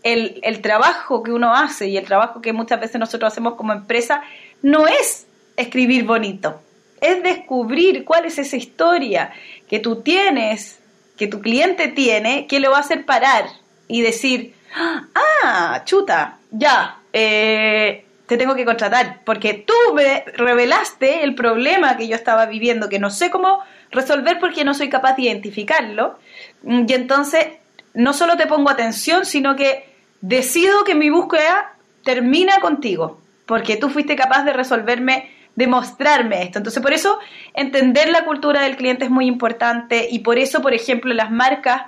el, 0.03 0.61
trabajo 0.61 1.23
que 1.23 1.31
uno 1.31 1.53
hace 1.55 1.87
y 1.87 1.97
el 1.97 2.05
trabajo 2.05 2.41
que 2.41 2.53
muchas 2.53 2.79
veces 2.79 2.99
nosotros 2.99 3.31
hacemos 3.31 3.55
como 3.55 3.73
empresa 3.73 4.21
no 4.61 4.87
es 4.87 5.27
escribir 5.55 6.05
bonito, 6.05 6.61
es 7.01 7.23
descubrir 7.23 8.03
cuál 8.03 8.25
es 8.25 8.37
esa 8.37 8.57
historia 8.57 9.31
que 9.69 9.79
tú 9.79 10.01
tienes, 10.01 10.79
que 11.17 11.27
tu 11.27 11.41
cliente 11.41 11.87
tiene, 11.87 12.47
que 12.47 12.59
lo 12.59 12.71
va 12.71 12.77
a 12.77 12.81
hacer 12.81 13.05
parar 13.05 13.45
y 13.87 14.01
decir, 14.01 14.55
ah, 14.75 15.81
chuta, 15.85 16.39
ya, 16.51 16.99
eh, 17.11 18.05
te 18.27 18.37
tengo 18.37 18.55
que 18.55 18.65
contratar, 18.65 19.21
porque 19.25 19.53
tú 19.53 19.73
me 19.93 20.23
revelaste 20.35 21.23
el 21.23 21.35
problema 21.35 21.97
que 21.97 22.07
yo 22.07 22.15
estaba 22.15 22.45
viviendo, 22.45 22.89
que 22.89 22.99
no 22.99 23.09
sé 23.09 23.29
cómo 23.29 23.59
resolver 23.91 24.39
porque 24.39 24.63
no 24.63 24.73
soy 24.73 24.89
capaz 24.89 25.15
de 25.15 25.23
identificarlo, 25.23 26.17
y 26.63 26.91
entonces 26.93 27.45
no 27.93 28.13
solo 28.13 28.37
te 28.37 28.47
pongo 28.47 28.69
atención, 28.69 29.25
sino 29.25 29.55
que 29.55 29.92
decido 30.23 30.85
que 30.85 30.95
mi 30.95 31.09
búsqueda 31.09 31.73
termina 32.03 32.61
contigo, 32.61 33.19
porque 33.45 33.75
tú 33.75 33.89
fuiste 33.89 34.15
capaz 34.15 34.45
de 34.45 34.53
resolverme, 34.53 35.29
de 35.55 35.67
mostrarme 35.67 36.43
esto. 36.43 36.59
Entonces, 36.59 36.81
por 36.81 36.93
eso 36.93 37.19
entender 37.53 38.09
la 38.09 38.23
cultura 38.23 38.61
del 38.61 38.77
cliente 38.77 39.03
es 39.03 39.11
muy 39.11 39.25
importante 39.27 40.07
y 40.09 40.19
por 40.19 40.39
eso, 40.39 40.61
por 40.61 40.73
ejemplo, 40.73 41.13
las 41.13 41.29
marcas 41.29 41.83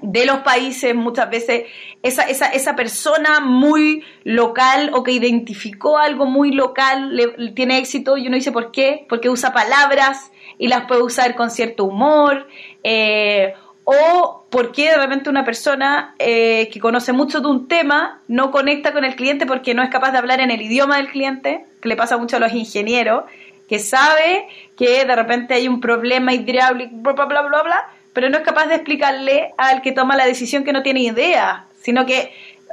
de 0.00 0.24
los 0.24 0.38
países 0.38 0.94
muchas 0.94 1.30
veces 1.30 1.64
esa, 2.02 2.24
esa, 2.24 2.48
esa 2.48 2.76
persona 2.76 3.40
muy 3.40 4.04
local 4.24 4.90
o 4.92 5.02
que 5.02 5.12
identificó 5.12 5.96
algo 5.96 6.26
muy 6.26 6.52
local 6.52 7.18
tiene 7.54 7.78
éxito 7.78 8.18
y 8.18 8.26
uno 8.26 8.36
dice 8.36 8.52
¿por 8.52 8.72
qué? 8.72 9.06
Porque 9.08 9.30
usa 9.30 9.54
palabras 9.54 10.30
y 10.58 10.68
las 10.68 10.84
puede 10.84 11.02
usar 11.02 11.34
con 11.34 11.50
cierto 11.50 11.84
humor 11.84 12.46
eh, 12.82 13.54
o 13.88 14.44
por 14.50 14.72
qué 14.72 14.90
de 14.90 14.96
repente 14.96 15.30
una 15.30 15.44
persona 15.44 16.16
eh, 16.18 16.68
que 16.72 16.80
conoce 16.80 17.12
mucho 17.12 17.40
de 17.40 17.46
un 17.46 17.68
tema 17.68 18.20
no 18.26 18.50
conecta 18.50 18.92
con 18.92 19.04
el 19.04 19.14
cliente 19.14 19.46
porque 19.46 19.74
no 19.74 19.82
es 19.84 19.90
capaz 19.90 20.10
de 20.10 20.18
hablar 20.18 20.40
en 20.40 20.50
el 20.50 20.60
idioma 20.60 20.96
del 20.96 21.08
cliente, 21.08 21.64
que 21.80 21.88
le 21.88 21.94
pasa 21.94 22.16
mucho 22.16 22.36
a 22.36 22.40
los 22.40 22.52
ingenieros, 22.52 23.22
que 23.68 23.78
sabe 23.78 24.48
que 24.76 25.04
de 25.04 25.14
repente 25.14 25.54
hay 25.54 25.68
un 25.68 25.80
problema 25.80 26.34
hidráulico, 26.34 26.96
bla, 26.96 27.12
bla, 27.12 27.26
bla, 27.26 27.42
bla, 27.42 27.62
bla, 27.62 27.88
pero 28.12 28.28
no 28.28 28.38
es 28.38 28.42
capaz 28.42 28.66
de 28.66 28.74
explicarle 28.74 29.52
al 29.56 29.82
que 29.82 29.92
toma 29.92 30.16
la 30.16 30.26
decisión 30.26 30.64
que 30.64 30.72
no 30.72 30.82
tiene 30.82 31.02
idea, 31.02 31.66
sino 31.80 32.06
que 32.06 32.32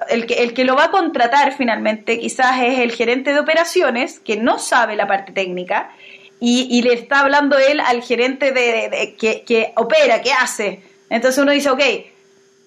el 0.10 0.26
que, 0.26 0.42
el 0.42 0.56
que 0.56 0.66
lo 0.66 0.76
va 0.76 0.86
a 0.86 0.92
contratar 0.92 1.54
finalmente 1.54 2.18
quizás 2.18 2.60
es 2.60 2.80
el 2.80 2.92
gerente 2.92 3.34
de 3.34 3.40
operaciones, 3.40 4.20
que 4.20 4.38
no 4.38 4.58
sabe 4.58 4.96
la 4.96 5.06
parte 5.06 5.32
técnica, 5.32 5.92
y, 6.40 6.82
le 6.82 6.94
está 6.94 7.22
hablando 7.22 7.58
él 7.58 7.80
al 7.80 8.02
gerente 8.02 8.52
de, 8.52 9.16
que, 9.18 9.44
que 9.44 9.72
opera, 9.78 10.22
que 10.22 10.34
hace 10.34 10.82
entonces 11.14 11.42
uno 11.42 11.52
dice, 11.52 11.70
ok, 11.70 11.82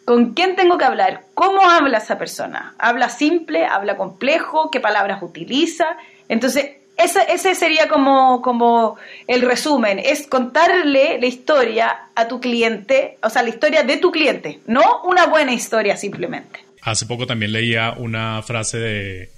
¿con 0.04 0.34
quién 0.34 0.54
tengo 0.54 0.78
que 0.78 0.84
hablar? 0.84 1.24
¿Cómo 1.34 1.68
habla 1.68 1.98
esa 1.98 2.16
persona? 2.16 2.76
¿Habla 2.78 3.08
simple? 3.08 3.66
¿Habla 3.66 3.96
complejo? 3.96 4.70
¿Qué 4.70 4.78
palabras 4.78 5.20
utiliza? 5.20 5.96
Entonces, 6.28 6.76
ese, 6.96 7.20
ese 7.28 7.56
sería 7.56 7.88
como, 7.88 8.40
como 8.42 8.96
el 9.26 9.42
resumen, 9.42 9.98
es 9.98 10.28
contarle 10.28 11.18
la 11.20 11.26
historia 11.26 11.96
a 12.14 12.28
tu 12.28 12.40
cliente, 12.40 13.18
o 13.20 13.30
sea, 13.30 13.42
la 13.42 13.48
historia 13.48 13.82
de 13.82 13.96
tu 13.96 14.12
cliente, 14.12 14.60
no 14.66 15.02
una 15.02 15.26
buena 15.26 15.52
historia 15.52 15.96
simplemente. 15.96 16.60
Hace 16.82 17.04
poco 17.06 17.26
también 17.26 17.52
leía 17.52 17.94
una 17.98 18.42
frase 18.42 18.78
de 18.78 19.30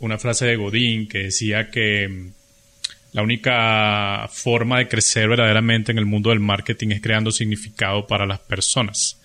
una 0.00 0.18
frase 0.18 0.46
de 0.46 0.56
Godín 0.56 1.08
que 1.08 1.18
decía 1.18 1.70
que 1.70 2.32
la 3.12 3.22
única 3.22 4.28
forma 4.32 4.78
de 4.78 4.88
crecer 4.88 5.28
verdaderamente 5.28 5.90
en 5.92 5.98
el 5.98 6.06
mundo 6.06 6.30
del 6.30 6.40
marketing 6.40 6.90
es 6.90 7.00
creando 7.00 7.32
significado 7.32 8.06
para 8.06 8.26
las 8.26 8.38
personas. 8.38 9.20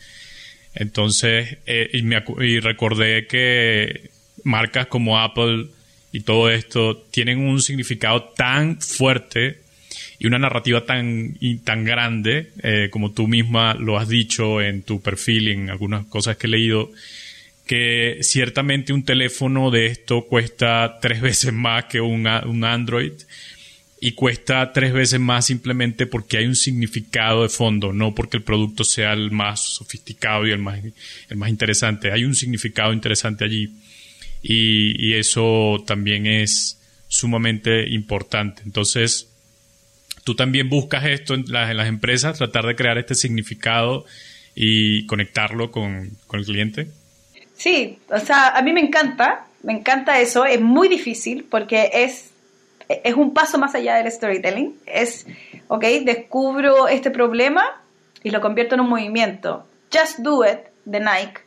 Entonces, 0.73 1.57
eh, 1.65 1.89
y, 1.93 2.01
me, 2.01 2.23
y 2.41 2.59
recordé 2.59 3.27
que 3.27 4.09
marcas 4.43 4.87
como 4.87 5.19
Apple 5.19 5.67
y 6.11 6.21
todo 6.21 6.49
esto 6.49 6.97
tienen 7.11 7.39
un 7.39 7.61
significado 7.61 8.23
tan 8.35 8.81
fuerte 8.81 9.59
y 10.17 10.27
una 10.27 10.39
narrativa 10.39 10.85
tan, 10.85 11.37
tan 11.63 11.83
grande, 11.83 12.51
eh, 12.63 12.89
como 12.91 13.11
tú 13.11 13.27
misma 13.27 13.73
lo 13.73 13.97
has 13.97 14.07
dicho 14.07 14.61
en 14.61 14.83
tu 14.83 15.01
perfil 15.01 15.47
y 15.47 15.51
en 15.51 15.69
algunas 15.69 16.05
cosas 16.05 16.37
que 16.37 16.47
he 16.47 16.49
leído, 16.49 16.91
que 17.65 18.19
ciertamente 18.21 18.93
un 18.93 19.03
teléfono 19.03 19.71
de 19.71 19.87
esto 19.87 20.25
cuesta 20.25 20.99
tres 21.01 21.21
veces 21.29 21.53
más 21.53 21.85
que 21.85 22.01
un, 22.01 22.27
un 22.27 22.63
Android 22.63 23.13
y 24.05 24.11
cuesta 24.11 24.71
tres 24.71 24.93
veces 24.93 25.19
más 25.19 25.47
simplemente 25.47 26.05
porque 26.05 26.37
hay 26.37 26.45
un 26.45 26.55
significado 26.55 27.41
de 27.41 27.49
fondo, 27.49 27.91
no 27.91 28.13
porque 28.13 28.37
el 28.37 28.43
producto 28.43 28.83
sea 28.83 29.13
el 29.13 29.31
más 29.31 29.61
sofisticado 29.61 30.45
y 30.45 30.51
el 30.51 30.59
más, 30.59 30.79
el 31.27 31.37
más 31.37 31.49
interesante. 31.49 32.11
Hay 32.11 32.23
un 32.23 32.35
significado 32.35 32.93
interesante 32.93 33.45
allí 33.45 33.73
y, 34.43 35.15
eso 35.15 35.83
también 35.87 36.27
es 36.27 36.79
sumamente 37.07 37.89
importante. 37.89 38.61
Entonces, 38.63 39.27
tú 40.23 40.35
también 40.35 40.69
buscas 40.69 41.05
esto 41.05 41.33
en 41.33 41.45
las, 41.47 41.71
en 41.71 41.77
las 41.77 41.87
empresas, 41.87 42.37
tratar 42.37 42.67
de 42.67 42.75
crear 42.75 42.99
este 42.99 43.15
significado 43.15 44.05
y 44.53 45.07
conectarlo 45.07 45.71
con, 45.71 46.11
con 46.27 46.41
el 46.41 46.45
cliente. 46.45 46.89
Sí, 47.55 47.97
o 48.09 48.19
sea, 48.19 48.49
a 48.49 48.61
mí 48.61 48.71
me 48.71 48.81
encanta, 48.81 49.47
me 49.63 49.73
encanta 49.73 50.21
eso, 50.21 50.45
es 50.45 50.61
muy 50.61 50.89
difícil 50.89 51.43
porque 51.49 51.89
es 51.91 52.34
es 52.89 53.13
un 53.15 53.33
paso 53.33 53.57
más 53.57 53.75
allá 53.75 53.95
del 53.95 54.11
storytelling. 54.11 54.79
Es, 54.85 55.25
ok, 55.67 55.83
descubro 56.03 56.87
este 56.87 57.11
problema 57.11 57.81
y 58.23 58.31
lo 58.31 58.41
convierto 58.41 58.75
en 58.75 58.81
un 58.81 58.89
movimiento. 58.89 59.65
Just 59.93 60.19
Do 60.19 60.45
It 60.45 60.59
de 60.85 60.99
Nike. 60.99 61.41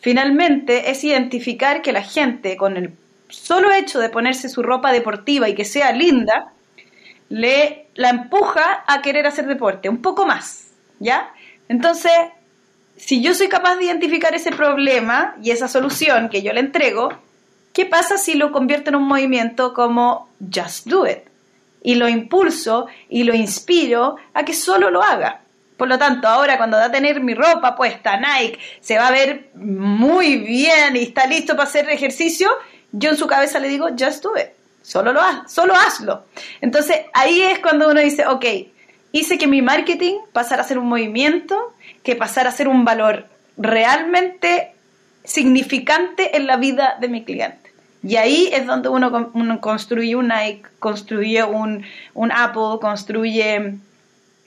Finalmente 0.00 0.90
es 0.90 1.02
identificar 1.04 1.82
que 1.82 1.92
la 1.92 2.02
gente 2.02 2.56
con 2.56 2.76
el 2.76 2.92
solo 3.28 3.72
hecho 3.72 3.98
de 3.98 4.08
ponerse 4.08 4.48
su 4.48 4.62
ropa 4.62 4.92
deportiva 4.92 5.48
y 5.48 5.54
que 5.54 5.64
sea 5.64 5.92
linda, 5.92 6.52
le 7.28 7.86
la 7.94 8.10
empuja 8.10 8.84
a 8.86 9.02
querer 9.02 9.26
hacer 9.26 9.46
deporte, 9.46 9.88
un 9.88 10.02
poco 10.02 10.26
más, 10.26 10.68
¿ya? 11.00 11.32
Entonces, 11.68 12.12
si 12.96 13.22
yo 13.22 13.34
soy 13.34 13.48
capaz 13.48 13.76
de 13.76 13.86
identificar 13.86 14.34
ese 14.34 14.52
problema 14.52 15.34
y 15.42 15.50
esa 15.50 15.66
solución 15.66 16.28
que 16.28 16.42
yo 16.42 16.52
le 16.52 16.60
entrego, 16.60 17.10
¿Qué 17.76 17.84
pasa 17.84 18.16
si 18.16 18.36
lo 18.36 18.52
convierto 18.52 18.88
en 18.88 18.96
un 18.96 19.06
movimiento 19.06 19.74
como 19.74 20.30
Just 20.40 20.86
Do 20.86 21.06
It? 21.06 21.24
Y 21.82 21.96
lo 21.96 22.08
impulso 22.08 22.86
y 23.10 23.24
lo 23.24 23.34
inspiro 23.34 24.16
a 24.32 24.46
que 24.46 24.54
solo 24.54 24.90
lo 24.90 25.02
haga. 25.02 25.42
Por 25.76 25.86
lo 25.86 25.98
tanto, 25.98 26.26
ahora 26.26 26.56
cuando 26.56 26.78
va 26.78 26.86
a 26.86 26.90
tener 26.90 27.20
mi 27.20 27.34
ropa 27.34 27.76
puesta, 27.76 28.16
Nike, 28.16 28.58
se 28.80 28.96
va 28.96 29.08
a 29.08 29.10
ver 29.10 29.50
muy 29.56 30.38
bien 30.38 30.96
y 30.96 31.02
está 31.02 31.26
listo 31.26 31.54
para 31.54 31.68
hacer 31.68 31.90
ejercicio, 31.90 32.48
yo 32.92 33.10
en 33.10 33.18
su 33.18 33.26
cabeza 33.26 33.58
le 33.58 33.68
digo, 33.68 33.88
just 33.90 34.24
do 34.24 34.34
it, 34.38 34.52
solo, 34.80 35.12
lo 35.12 35.20
haz, 35.20 35.52
solo 35.52 35.74
hazlo. 35.74 36.24
Entonces 36.62 37.02
ahí 37.12 37.42
es 37.42 37.58
cuando 37.58 37.90
uno 37.90 38.00
dice, 38.00 38.26
ok, 38.26 38.46
hice 39.12 39.36
que 39.36 39.46
mi 39.46 39.60
marketing 39.60 40.14
pasara 40.32 40.62
a 40.62 40.66
ser 40.66 40.78
un 40.78 40.88
movimiento, 40.88 41.74
que 42.02 42.16
pasara 42.16 42.48
a 42.48 42.52
ser 42.52 42.68
un 42.68 42.86
valor 42.86 43.26
realmente 43.58 44.72
significante 45.24 46.38
en 46.38 46.46
la 46.46 46.56
vida 46.56 46.96
de 46.98 47.08
mi 47.08 47.22
cliente. 47.22 47.65
Y 48.02 48.16
ahí 48.16 48.50
es 48.52 48.66
donde 48.66 48.88
uno, 48.88 49.60
construye 49.60 50.14
un 50.16 50.28
Nike, 50.28 50.62
construye 50.78 51.42
un, 51.44 51.82
Apple, 52.32 52.78
construye, 52.80 53.74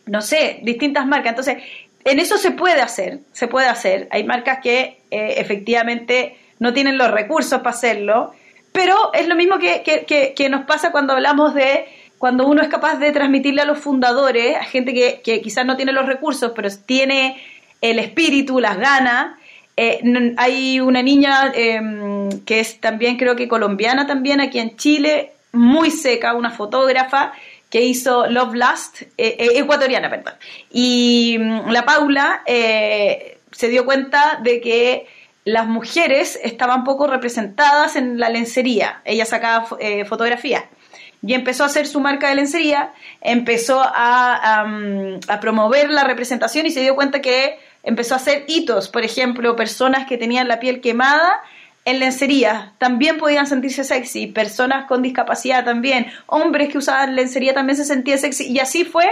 no 0.06 0.22
sé, 0.22 0.60
distintas 0.64 1.06
marcas. 1.06 1.32
Entonces, 1.32 1.58
en 2.06 2.20
eso 2.20 2.38
se 2.38 2.52
puede 2.52 2.82
hacer, 2.82 3.20
se 3.34 3.48
puede 3.48 3.68
hacer. 3.68 4.08
Hay 4.12 4.24
marcas 4.24 4.60
que 4.62 5.02
eh, 5.12 5.36
efectivamente 5.38 6.38
no 6.60 6.74
tienen 6.74 6.98
los 6.98 7.12
recursos 7.12 7.60
para 7.60 7.76
hacerlo, 7.76 8.32
pero 8.72 9.12
es 9.14 9.28
lo 9.28 9.36
mismo 9.36 9.58
que, 9.60 9.84
que, 10.36 10.50
nos 10.50 10.66
pasa 10.66 10.92
cuando 10.92 11.14
hablamos 11.14 11.54
de 11.54 11.86
cuando 12.18 12.48
uno 12.48 12.62
es 12.62 12.68
capaz 12.70 12.98
de 12.98 13.12
transmitirle 13.12 13.62
a 13.62 13.66
los 13.66 13.80
fundadores, 13.80 14.58
a 14.58 14.64
gente 14.64 14.94
que, 14.94 15.22
que 15.24 15.42
quizás 15.42 15.66
no 15.66 15.78
tiene 15.78 15.94
los 15.94 16.06
recursos, 16.06 16.52
pero 16.56 16.70
tiene 16.86 17.42
el 17.82 17.98
espíritu, 17.98 18.60
las 18.60 18.78
ganas, 18.78 19.39
eh, 19.82 20.34
hay 20.36 20.82
una 20.82 21.02
niña 21.02 21.54
em, 21.56 22.42
que 22.42 22.60
es 22.60 22.82
también, 22.82 23.16
creo 23.16 23.38
que 23.38 23.48
colombiana 23.48 24.06
también, 24.06 24.42
aquí 24.42 24.60
en 24.60 24.76
Chile, 24.76 25.32
muy 25.54 25.90
seca, 25.90 26.34
una 26.34 26.52
fotógrafa 26.52 27.32
que 27.70 27.84
hizo 27.84 28.28
Love 28.28 28.56
Last, 28.56 29.04
eh, 29.04 29.08
eh, 29.18 29.50
ecuatoriana, 29.56 30.10
perdón. 30.10 30.34
Y 30.70 31.38
mm, 31.40 31.70
la 31.70 31.86
Paula 31.86 32.44
se 32.46 33.70
dio 33.70 33.86
cuenta 33.86 34.40
de 34.44 34.60
que 34.60 35.08
las 35.46 35.66
mujeres 35.66 36.38
estaban 36.44 36.84
poco 36.84 37.08
representadas 37.08 37.96
en 37.96 38.20
la 38.20 38.28
lencería. 38.28 39.02
Ella 39.06 39.24
sacaba 39.24 39.66
fotografías 40.10 40.66
y 41.22 41.34
empezó 41.34 41.64
a 41.64 41.68
hacer 41.68 41.88
su 41.88 42.02
marca 42.02 42.28
de 42.28 42.36
lencería, 42.36 42.92
empezó 43.22 43.82
a, 43.82 44.66
a, 45.28 45.40
promover 45.40 45.90
la 45.90 46.04
representación 46.04 46.66
y 46.66 46.72
se 46.72 46.82
dio 46.82 46.96
cuenta 46.96 47.22
que 47.22 47.60
empezó 47.90 48.14
a 48.14 48.18
hacer 48.18 48.46
hitos, 48.48 48.88
por 48.88 49.04
ejemplo, 49.04 49.56
personas 49.56 50.08
que 50.08 50.18
tenían 50.18 50.48
la 50.48 50.60
piel 50.60 50.80
quemada 50.80 51.42
en 51.86 52.00
lencería 52.00 52.74
también 52.78 53.18
podían 53.18 53.48
sentirse 53.48 53.84
sexy, 53.84 54.28
personas 54.28 54.86
con 54.86 55.02
discapacidad 55.02 55.66
también, 55.66 56.08
hombres 56.28 56.70
que 56.70 56.78
usaban 56.78 57.16
lencería 57.16 57.54
también 57.54 57.78
se 57.78 57.86
sentían 57.86 58.20
sexy 58.20 58.48
y 58.48 58.60
así 58.60 58.86
fue 58.86 59.06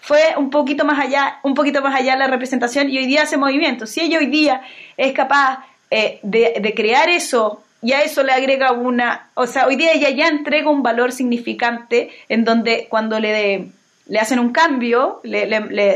fue 0.00 0.34
un 0.36 0.50
poquito 0.50 0.84
más 0.84 0.98
allá, 0.98 1.38
un 1.42 1.54
poquito 1.54 1.80
más 1.80 1.98
allá 1.98 2.14
la 2.14 2.26
representación 2.26 2.90
y 2.90 2.98
hoy 2.98 3.06
día 3.06 3.22
hace 3.22 3.38
movimiento. 3.38 3.86
Si 3.86 4.02
ella 4.02 4.18
hoy 4.18 4.26
día 4.26 4.60
es 4.98 5.14
capaz 5.14 5.64
eh, 5.90 6.18
de, 6.22 6.74
crear 6.76 7.08
eso 7.08 7.62
y 7.80 7.92
a 7.92 8.02
eso 8.02 8.22
le 8.22 8.32
agrega 8.32 8.72
una, 8.72 9.30
o 9.32 9.46
sea, 9.46 9.66
hoy 9.66 9.76
día 9.76 9.92
ella 9.92 10.10
ya 10.10 10.28
entrega 10.28 10.68
un 10.68 10.82
valor 10.82 11.10
significante 11.10 12.10
en 12.28 12.44
donde 12.44 12.86
cuando 12.90 13.18
le 13.18 13.68
le 14.06 14.18
hacen 14.18 14.38
un 14.38 14.52
cambio, 14.52 15.20
le, 15.22 15.46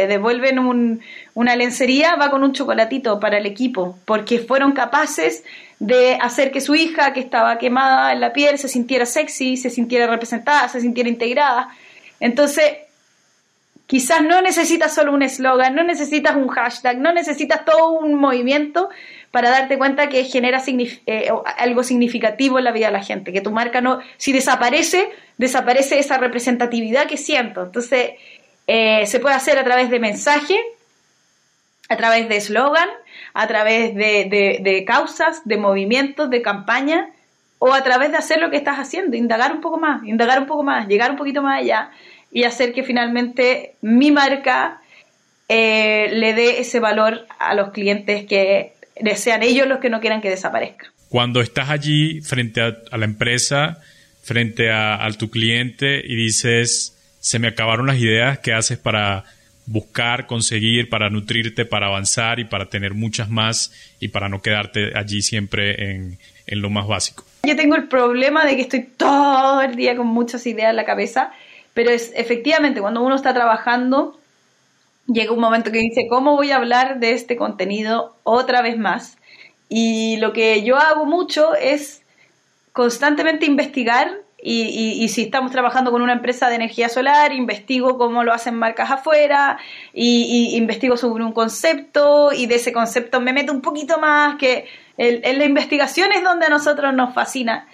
devuelven 0.07 0.59
una 1.35 1.57
lencería, 1.57 2.17
va 2.17 2.31
con 2.31 2.43
un 2.43 2.53
chocolatito 2.53 3.21
para 3.21 3.39
el 3.39 3.47
equipo, 3.47 3.99
porque 4.07 4.39
fueron 4.39 4.73
capaces 4.73 5.45
de 5.79 6.17
hacer 6.21 6.51
que 6.51 6.61
su 6.61 6.75
hija, 6.75 7.13
que 7.13 7.21
estaba 7.21 7.59
quemada 7.59 8.13
en 8.13 8.21
la 8.21 8.33
piel, 8.33 8.59
se 8.59 8.69
sintiera 8.69 9.05
sexy, 9.05 9.57
se 9.57 9.71
sintiera 9.71 10.07
representada, 10.07 10.69
se 10.69 10.81
sintiera 10.81 11.09
integrada. 11.09 11.69
Entonces, 12.19 12.65
quizás 13.87 14.23
no 14.23 14.41
necesitas 14.41 14.95
solo 14.95 15.13
un 15.13 15.23
eslogan, 15.23 15.75
no 15.75 15.85
necesitas 15.85 16.35
un 16.35 16.49
hashtag, 16.49 16.99
no 16.99 17.13
necesitas 17.13 17.65
todo 17.65 17.93
un 17.93 18.15
movimiento 18.15 18.89
para 19.31 19.51
darte 19.51 19.77
cuenta 19.77 20.09
que 20.09 20.25
genera 20.25 20.63
eh, 20.67 21.31
algo 21.59 21.83
significativo 21.83 22.59
en 22.59 22.65
la 22.65 22.73
vida 22.73 22.87
de 22.87 22.93
la 22.93 23.03
gente, 23.03 23.33
que 23.33 23.41
tu 23.41 23.51
marca 23.51 23.81
no, 23.81 24.01
si 24.17 24.33
desaparece, 24.33 25.11
desaparece 25.37 25.99
esa 25.99 26.19
representatividad 26.19 27.07
que 27.07 27.17
siento. 27.17 27.65
Entonces, 27.65 28.13
eh, 28.67 29.07
se 29.07 29.21
puede 29.21 29.35
hacer 29.35 29.59
a 29.59 29.65
través 29.65 29.91
de 29.91 29.99
mensaje, 29.99 30.59
a 31.89 31.97
través 31.97 32.29
de 32.29 32.37
eslogan, 32.37 32.89
a 33.35 33.47
través 33.47 33.95
de, 33.95 34.85
causas, 34.87 35.43
de 35.45 35.57
movimientos, 35.59 36.31
de 36.31 36.43
campaña, 36.43 37.11
o 37.59 37.73
a 37.73 37.83
través 37.83 38.13
de 38.13 38.19
hacer 38.19 38.39
lo 38.41 38.51
que 38.51 38.57
estás 38.57 38.79
haciendo, 38.79 39.17
indagar 39.17 39.53
un 39.53 39.61
poco 39.61 39.79
más, 39.79 40.05
indagar 40.05 40.39
un 40.39 40.47
poco 40.47 40.63
más, 40.63 40.87
llegar 40.87 41.11
un 41.11 41.17
poquito 41.17 41.43
más 41.43 41.61
allá 41.61 41.91
y 42.31 42.45
hacer 42.45 42.73
que 42.73 42.85
finalmente 42.85 43.75
mi 43.81 44.13
marca 44.13 44.81
eh, 45.49 46.09
le 46.13 46.35
dé 46.35 46.61
ese 46.61 46.79
valor 46.79 47.27
a 47.39 47.55
los 47.55 47.71
clientes 47.71 48.27
que 48.27 48.75
sean 49.17 49.43
ellos 49.43 49.67
los 49.67 49.79
que 49.79 49.91
no 49.91 50.01
quieran 50.01 50.21
que 50.21 50.31
desaparezca. 50.31 50.93
Cuando 51.09 51.41
estás 51.41 51.71
allí 51.71 52.21
frente 52.21 52.61
a 52.61 52.97
la 52.97 53.05
empresa, 53.05 53.79
frente 54.29 54.71
a, 54.71 55.09
tu 55.19 55.31
cliente 55.31 56.03
y 56.05 56.15
dices, 56.15 56.95
se 57.19 57.39
me 57.39 57.49
acabaron 57.49 57.87
las 57.87 57.97
ideas, 57.97 58.39
¿qué 58.41 58.53
haces 58.53 58.77
para 58.77 59.25
buscar, 59.65 60.27
conseguir, 60.27 60.91
para 60.91 61.09
nutrirte, 61.09 61.65
para 61.65 61.87
avanzar 61.87 62.39
y 62.39 62.45
para 62.45 62.67
tener 62.67 62.93
muchas 62.93 63.31
más 63.31 63.73
y 64.01 64.09
para 64.09 64.29
no 64.29 64.43
quedarte 64.43 64.93
allí 64.95 65.23
siempre 65.23 65.93
en, 65.93 66.19
en 66.47 66.61
lo 66.61 66.69
más 66.69 66.87
básico? 66.87 67.25
Yo 67.45 67.57
tengo 67.57 67.75
el 67.75 67.89
problema 67.89 68.45
de 68.45 68.57
que 68.57 68.63
estoy 68.63 68.83
todo 68.83 69.63
el 69.63 69.77
día 69.77 69.97
con 69.97 70.07
muchas 70.07 70.47
ideas 70.47 70.71
en 70.71 70.77
la 70.77 70.85
cabeza, 70.85 71.33
pero 71.73 71.91
es 71.91 72.13
efectivamente 72.15 72.83
cuando 72.83 73.01
uno 73.01 73.17
está 73.17 73.33
trabajando, 73.33 74.18
llega 75.09 75.33
un 75.33 75.41
momento 75.41 75.73
que 75.73 75.79
dice, 75.79 76.07
¿cómo 76.09 76.37
voy 76.37 76.53
a 76.53 76.57
hablar 76.57 77.01
de 77.01 77.13
este 77.13 77.37
contenido 77.37 78.17
otra 78.23 78.63
vez 78.63 78.79
más? 78.79 79.19
Y 79.69 80.19
lo 80.19 80.33
que 80.33 80.63
yo 80.63 80.77
hago 80.77 81.05
mucho 81.05 81.55
es 81.55 82.03
constantemente 82.73 83.47
investigar 83.47 84.21
y, 84.41 85.09
si 85.09 85.23
estamos 85.23 85.51
trabajando 85.51 85.91
con 85.91 86.01
una 86.01 86.13
empresa 86.13 86.49
de 86.49 86.55
energía 86.55 86.89
solar, 86.89 87.33
investigo 87.33 87.99
cómo 87.99 88.23
lo 88.23 88.33
hacen 88.33 88.55
marcas 88.55 88.89
afuera, 88.91 89.59
y, 89.93 90.57
investigo 90.57 90.97
sobre 90.97 91.25
un 91.25 91.33
concepto, 91.33 92.31
y 92.33 92.47
de 92.47 92.55
ese 92.55 92.73
concepto 92.73 93.21
me 93.21 93.33
meto 93.33 93.53
un 93.53 93.63
poquito 93.63 93.99
más, 93.99 94.37
que 94.37 94.67
en 94.97 95.39
la 95.39 95.45
investigación 95.45 96.13
es 96.13 96.23
donde 96.23 96.47
a 96.47 96.51
nosotros 96.51 96.95
nos 96.95 97.15
fascina. 97.15 97.67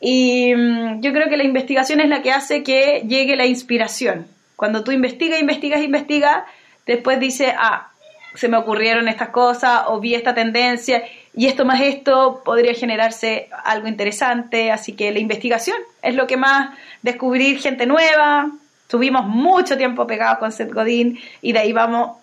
Y 0.00 0.54
mm, 0.54 1.00
yo 1.00 1.12
creo 1.12 1.28
que 1.28 1.36
la 1.36 1.44
investigación 1.44 2.00
es 2.00 2.08
la 2.08 2.22
que 2.22 2.30
hace 2.30 2.62
que 2.62 3.04
llegue 3.08 3.36
la 3.36 3.46
inspiración. 3.46 4.26
Cuando 4.54 4.84
tú 4.84 4.92
investigas, 4.92 5.40
investigas, 5.40 5.82
investigas, 5.82 6.44
después 6.86 7.20
dices, 7.20 7.52
ah, 7.56 7.90
se 8.34 8.48
me 8.48 8.56
ocurrieron 8.56 9.08
estas 9.08 9.28
cosas, 9.28 9.82
o 9.88 10.00
vi 10.00 10.14
esta 10.14 10.34
tendencia, 10.34 11.04
y 11.36 11.46
esto 11.46 11.64
más 11.64 11.80
esto 11.80 12.42
podría 12.44 12.74
generarse 12.74 13.48
algo 13.64 13.88
interesante, 13.88 14.70
así 14.70 14.92
que 14.92 15.12
la 15.12 15.18
investigación 15.18 15.76
es 16.02 16.14
lo 16.14 16.26
que 16.26 16.36
más, 16.36 16.76
descubrir 17.02 17.58
gente 17.58 17.86
nueva, 17.86 18.52
Tuvimos 18.94 19.26
mucho 19.26 19.76
tiempo 19.76 20.06
pegados 20.06 20.38
con 20.38 20.52
Seth 20.52 20.72
Godin 20.72 21.18
y 21.42 21.52
de 21.52 21.58
ahí 21.58 21.72
vamos 21.72 22.18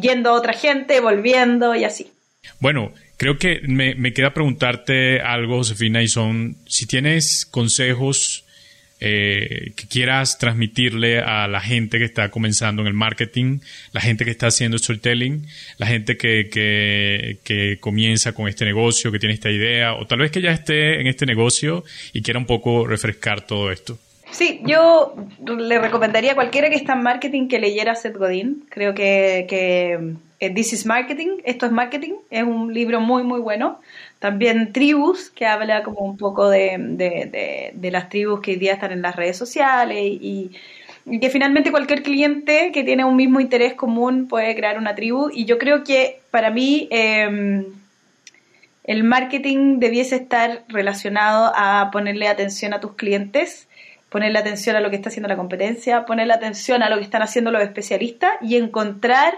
yendo 0.00 0.30
a 0.30 0.32
otra 0.32 0.52
gente, 0.52 1.00
volviendo 1.00 1.74
y 1.74 1.84
así. 1.84 2.10
Bueno, 2.60 2.92
creo 3.16 3.38
que 3.38 3.60
me, 3.68 3.94
me 3.94 4.12
queda 4.12 4.32
preguntarte 4.32 5.20
algo, 5.20 5.58
Josefina, 5.58 6.02
y 6.02 6.08
son 6.08 6.56
si 6.66 6.86
tienes 6.86 7.46
consejos 7.46 8.44
eh, 9.00 9.72
que 9.76 9.86
quieras 9.86 10.38
transmitirle 10.38 11.20
a 11.20 11.46
la 11.46 11.60
gente 11.60 11.98
que 11.98 12.04
está 12.04 12.30
comenzando 12.30 12.82
en 12.82 12.88
el 12.88 12.94
marketing, 12.94 13.60
la 13.92 14.00
gente 14.00 14.24
que 14.24 14.30
está 14.30 14.48
haciendo 14.48 14.76
storytelling, 14.78 15.46
la 15.78 15.86
gente 15.86 16.16
que, 16.16 16.48
que, 16.50 17.78
comienza 17.80 18.32
con 18.32 18.48
este 18.48 18.64
negocio, 18.64 19.12
que 19.12 19.18
tiene 19.18 19.34
esta 19.34 19.50
idea, 19.50 19.94
o 19.94 20.06
tal 20.06 20.18
vez 20.18 20.30
que 20.30 20.40
ya 20.40 20.50
esté 20.50 21.00
en 21.00 21.06
este 21.06 21.26
negocio 21.26 21.84
y 22.12 22.22
quiera 22.22 22.38
un 22.38 22.46
poco 22.46 22.86
refrescar 22.86 23.42
todo 23.42 23.70
esto? 23.70 23.98
Sí, 24.30 24.60
yo 24.64 25.14
le 25.46 25.78
recomendaría 25.78 26.32
a 26.32 26.34
cualquiera 26.34 26.68
que 26.68 26.76
está 26.76 26.92
en 26.94 27.02
marketing 27.02 27.48
que 27.48 27.58
leyera 27.58 27.94
Seth 27.94 28.16
Godin. 28.16 28.66
Creo 28.68 28.94
que, 28.94 29.46
que 29.48 30.16
eh, 30.40 30.50
This 30.50 30.72
is 30.72 30.86
Marketing, 30.86 31.38
esto 31.44 31.66
es 31.66 31.72
marketing, 31.72 32.12
es 32.30 32.42
un 32.42 32.72
libro 32.72 33.00
muy, 33.00 33.22
muy 33.22 33.40
bueno. 33.40 33.80
También 34.18 34.72
Tribus, 34.72 35.30
que 35.30 35.46
habla 35.46 35.82
como 35.84 36.00
un 36.00 36.16
poco 36.16 36.50
de, 36.50 36.76
de, 36.78 37.70
de, 37.72 37.90
las 37.90 38.08
tribus 38.08 38.40
que 38.40 38.52
hoy 38.52 38.56
día 38.56 38.72
están 38.72 38.90
en 38.90 39.02
las 39.02 39.14
redes 39.14 39.36
sociales 39.36 39.96
y, 40.02 40.50
que 41.20 41.30
finalmente 41.30 41.70
cualquier 41.70 42.02
cliente 42.02 42.70
que 42.70 42.84
tiene 42.84 43.04
un 43.04 43.16
mismo 43.16 43.40
interés 43.40 43.72
común 43.72 44.28
puede 44.28 44.54
crear 44.54 44.76
una 44.76 44.94
tribu. 44.94 45.30
Y 45.32 45.46
yo 45.46 45.56
creo 45.56 45.82
que 45.82 46.20
para 46.30 46.50
mí 46.50 46.86
eh, 46.90 47.64
el 48.84 49.04
marketing 49.04 49.78
debiese 49.78 50.16
estar 50.16 50.64
relacionado 50.68 51.50
a 51.54 51.90
ponerle 51.90 52.28
atención 52.28 52.74
a 52.74 52.80
tus 52.80 52.92
clientes, 52.92 53.68
ponerle 54.10 54.38
atención 54.38 54.76
a 54.76 54.80
lo 54.80 54.90
que 54.90 54.96
está 54.96 55.08
haciendo 55.08 55.28
la 55.28 55.36
competencia, 55.36 56.04
ponerle 56.04 56.34
atención 56.34 56.82
a 56.82 56.90
lo 56.90 56.96
que 56.96 57.04
están 57.04 57.22
haciendo 57.22 57.50
los 57.50 57.62
especialistas 57.62 58.32
y 58.42 58.56
encontrar 58.56 59.32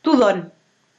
tu 0.00 0.16
don 0.16 0.53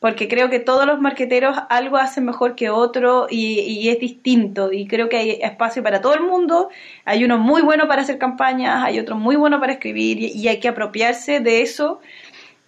porque 0.06 0.28
creo 0.28 0.52
que 0.52 0.60
todos 0.60 0.86
los 0.86 1.02
marqueteros 1.02 1.58
algo 1.68 1.98
hacen 1.98 2.26
mejor 2.26 2.54
que 2.54 2.70
otro 2.70 3.26
y, 3.28 3.90
es 3.90 4.00
distinto. 4.00 4.72
Y 4.72 4.86
creo 4.86 5.10
que 5.10 5.18
hay 5.18 5.32
espacio 5.42 5.82
para 5.82 6.00
todo 6.00 6.14
el 6.14 6.22
mundo, 6.22 6.70
hay 7.06 7.26
uno 7.26 7.40
muy 7.40 7.64
bueno 7.64 7.88
para 7.88 8.04
hacer 8.04 8.20
campañas, 8.20 8.84
hay 8.84 9.00
otro 9.00 9.16
muy 9.16 9.36
bueno 9.36 9.60
para 9.60 9.74
escribir 9.74 10.20
y, 10.20 10.48
hay 10.48 10.60
que 10.60 10.68
apropiarse 10.68 11.40
de 11.40 11.64
eso 11.64 12.02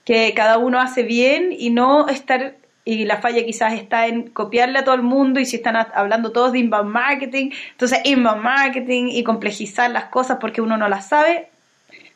que 0.04 0.34
cada 0.36 0.58
uno 0.58 0.80
hace 0.82 1.04
bien 1.04 1.50
y 1.56 1.70
no 1.70 2.08
estar 2.08 2.56
y 2.86 3.06
la 3.06 3.18
falla 3.18 3.46
quizás 3.46 3.74
está 3.74 4.08
en 4.08 4.32
copiarle 4.32 4.80
a 4.80 4.84
todo 4.84 4.96
el 4.96 5.04
mundo 5.04 5.40
y 5.40 5.46
si 5.46 5.58
están 5.58 5.76
hablando 5.76 6.32
todos 6.32 6.54
de 6.54 6.58
inbound 6.58 6.90
marketing, 6.90 7.52
entonces 7.70 8.00
inbound 8.04 8.42
marketing 8.42 9.10
y 9.12 9.24
complejizar 9.24 9.92
las 9.92 10.06
cosas 10.06 10.40
porque 10.42 10.62
uno 10.62 10.76
no 10.76 10.90
las 10.90 11.08
sabe. 11.08 11.50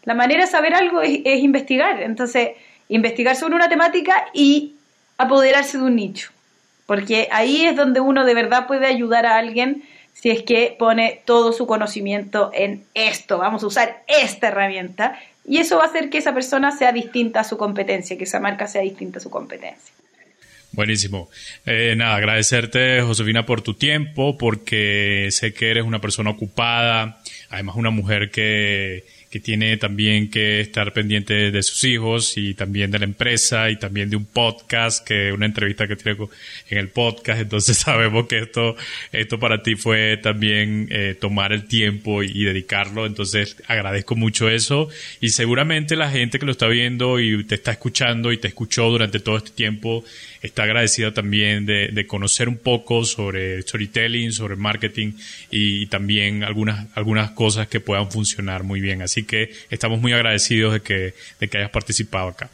La 0.04 0.16
manera 0.16 0.46
de 0.46 0.48
saber 0.50 0.74
algo 0.74 1.04
es, 1.04 1.20
es 1.26 1.44
investigar, 1.44 2.02
entonces 2.02 2.54
investigar 2.90 3.36
sobre 3.36 3.54
una 3.54 3.70
temática 3.70 4.26
y 4.34 4.78
apoderarse 5.24 5.78
de 5.78 5.84
un 5.84 5.96
nicho, 5.96 6.32
porque 6.86 7.28
ahí 7.32 7.66
es 7.66 7.76
donde 7.76 8.00
uno 8.00 8.26
de 8.26 8.34
verdad 8.34 8.68
puede 8.68 8.88
ayudar 8.88 9.26
a 9.26 9.38
alguien 9.38 9.84
si 10.14 10.30
es 10.30 10.44
que 10.44 10.76
pone 10.78 11.22
todo 11.26 11.54
su 11.54 11.66
conocimiento 11.66 12.52
en 12.54 12.84
esto, 12.94 13.38
vamos 13.38 13.64
a 13.64 13.68
usar 13.68 14.04
esta 14.08 14.50
herramienta, 14.50 15.20
y 15.48 15.58
eso 15.58 15.78
va 15.78 15.86
a 15.86 15.88
hacer 15.88 16.10
que 16.10 16.20
esa 16.20 16.34
persona 16.34 16.72
sea 16.72 16.92
distinta 16.92 17.40
a 17.40 17.44
su 17.44 17.58
competencia, 17.58 18.18
que 18.18 18.26
esa 18.26 18.40
marca 18.40 18.68
sea 18.68 18.82
distinta 18.82 19.18
a 19.18 19.22
su 19.22 19.30
competencia. 19.30 19.94
Buenísimo. 20.74 21.30
Eh, 21.66 21.96
nada, 21.98 22.16
agradecerte, 22.16 23.02
Josefina, 23.02 23.46
por 23.46 23.62
tu 23.62 23.74
tiempo, 23.74 24.38
porque 24.38 25.28
sé 25.32 25.54
que 25.54 25.70
eres 25.70 25.84
una 25.84 26.00
persona 26.00 26.30
ocupada, 26.30 27.22
además 27.50 27.76
una 27.76 27.90
mujer 27.90 28.32
que, 28.32 29.06
que 29.32 29.40
tiene 29.40 29.78
también 29.78 30.30
que 30.30 30.60
estar 30.60 30.92
pendiente 30.92 31.52
de 31.52 31.64
sus 31.64 31.86
hijos 31.86 32.38
y 32.38 32.54
también 32.54 32.92
de 32.92 33.00
la 33.00 33.06
empresa 33.06 33.70
y 33.70 33.78
también 33.80 34.10
de 34.10 34.18
un 34.18 34.26
podcast, 34.26 35.08
que 35.08 35.32
una 35.32 35.46
entrevista 35.46 35.88
que 35.88 35.96
tiene 35.96 36.20
en 36.70 36.78
el 36.78 36.90
podcast. 36.90 37.40
Entonces 37.40 37.78
sabemos 37.78 38.28
que 38.28 38.40
esto, 38.40 38.76
esto 39.14 39.40
para 39.40 39.64
ti 39.64 39.76
fue 39.76 40.18
también 40.18 40.90
eh, 40.92 41.16
tomar 41.20 41.54
el 41.54 41.66
tiempo 41.66 42.24
y, 42.24 42.42
dedicarlo. 42.42 43.06
Entonces 43.06 43.56
agradezco 43.68 44.16
mucho 44.16 44.50
eso 44.50 44.90
y 45.22 45.30
seguramente 45.30 45.96
la 45.96 46.12
gente 46.12 46.38
que 46.38 46.46
lo 46.46 46.52
está 46.52 46.68
viendo 46.68 47.20
y 47.20 47.46
te 47.46 47.56
está 47.56 47.72
escuchando 47.72 48.34
y 48.34 48.38
te 48.38 48.50
escuchó 48.50 48.90
durante 48.90 49.22
todo 49.22 49.38
este 49.38 49.52
tiempo 49.52 50.04
está 50.42 50.64
agradecida 50.64 51.14
también 51.14 51.66
de, 51.66 51.90
de 51.90 52.08
conocer 52.08 52.50
un 52.50 52.58
poco 52.58 53.06
sobre 53.06 53.62
storytelling, 53.62 54.32
sobre 54.32 54.56
marketing 54.56 55.14
y, 55.50 55.86
también 55.88 56.44
algunas, 56.44 56.88
algunas 56.96 57.32
cosas 57.32 57.68
que 57.68 57.80
puedan 57.80 58.12
funcionar 58.12 58.64
muy 58.64 58.82
bien. 58.82 59.02
Así 59.02 59.21
que 59.24 59.52
estamos 59.70 60.00
muy 60.00 60.14
agradecidos 60.14 60.74
de 60.74 60.82
que, 60.82 61.14
de 61.40 61.48
que 61.48 61.58
hayas 61.58 61.72
participado 61.72 62.30
acá. 62.30 62.50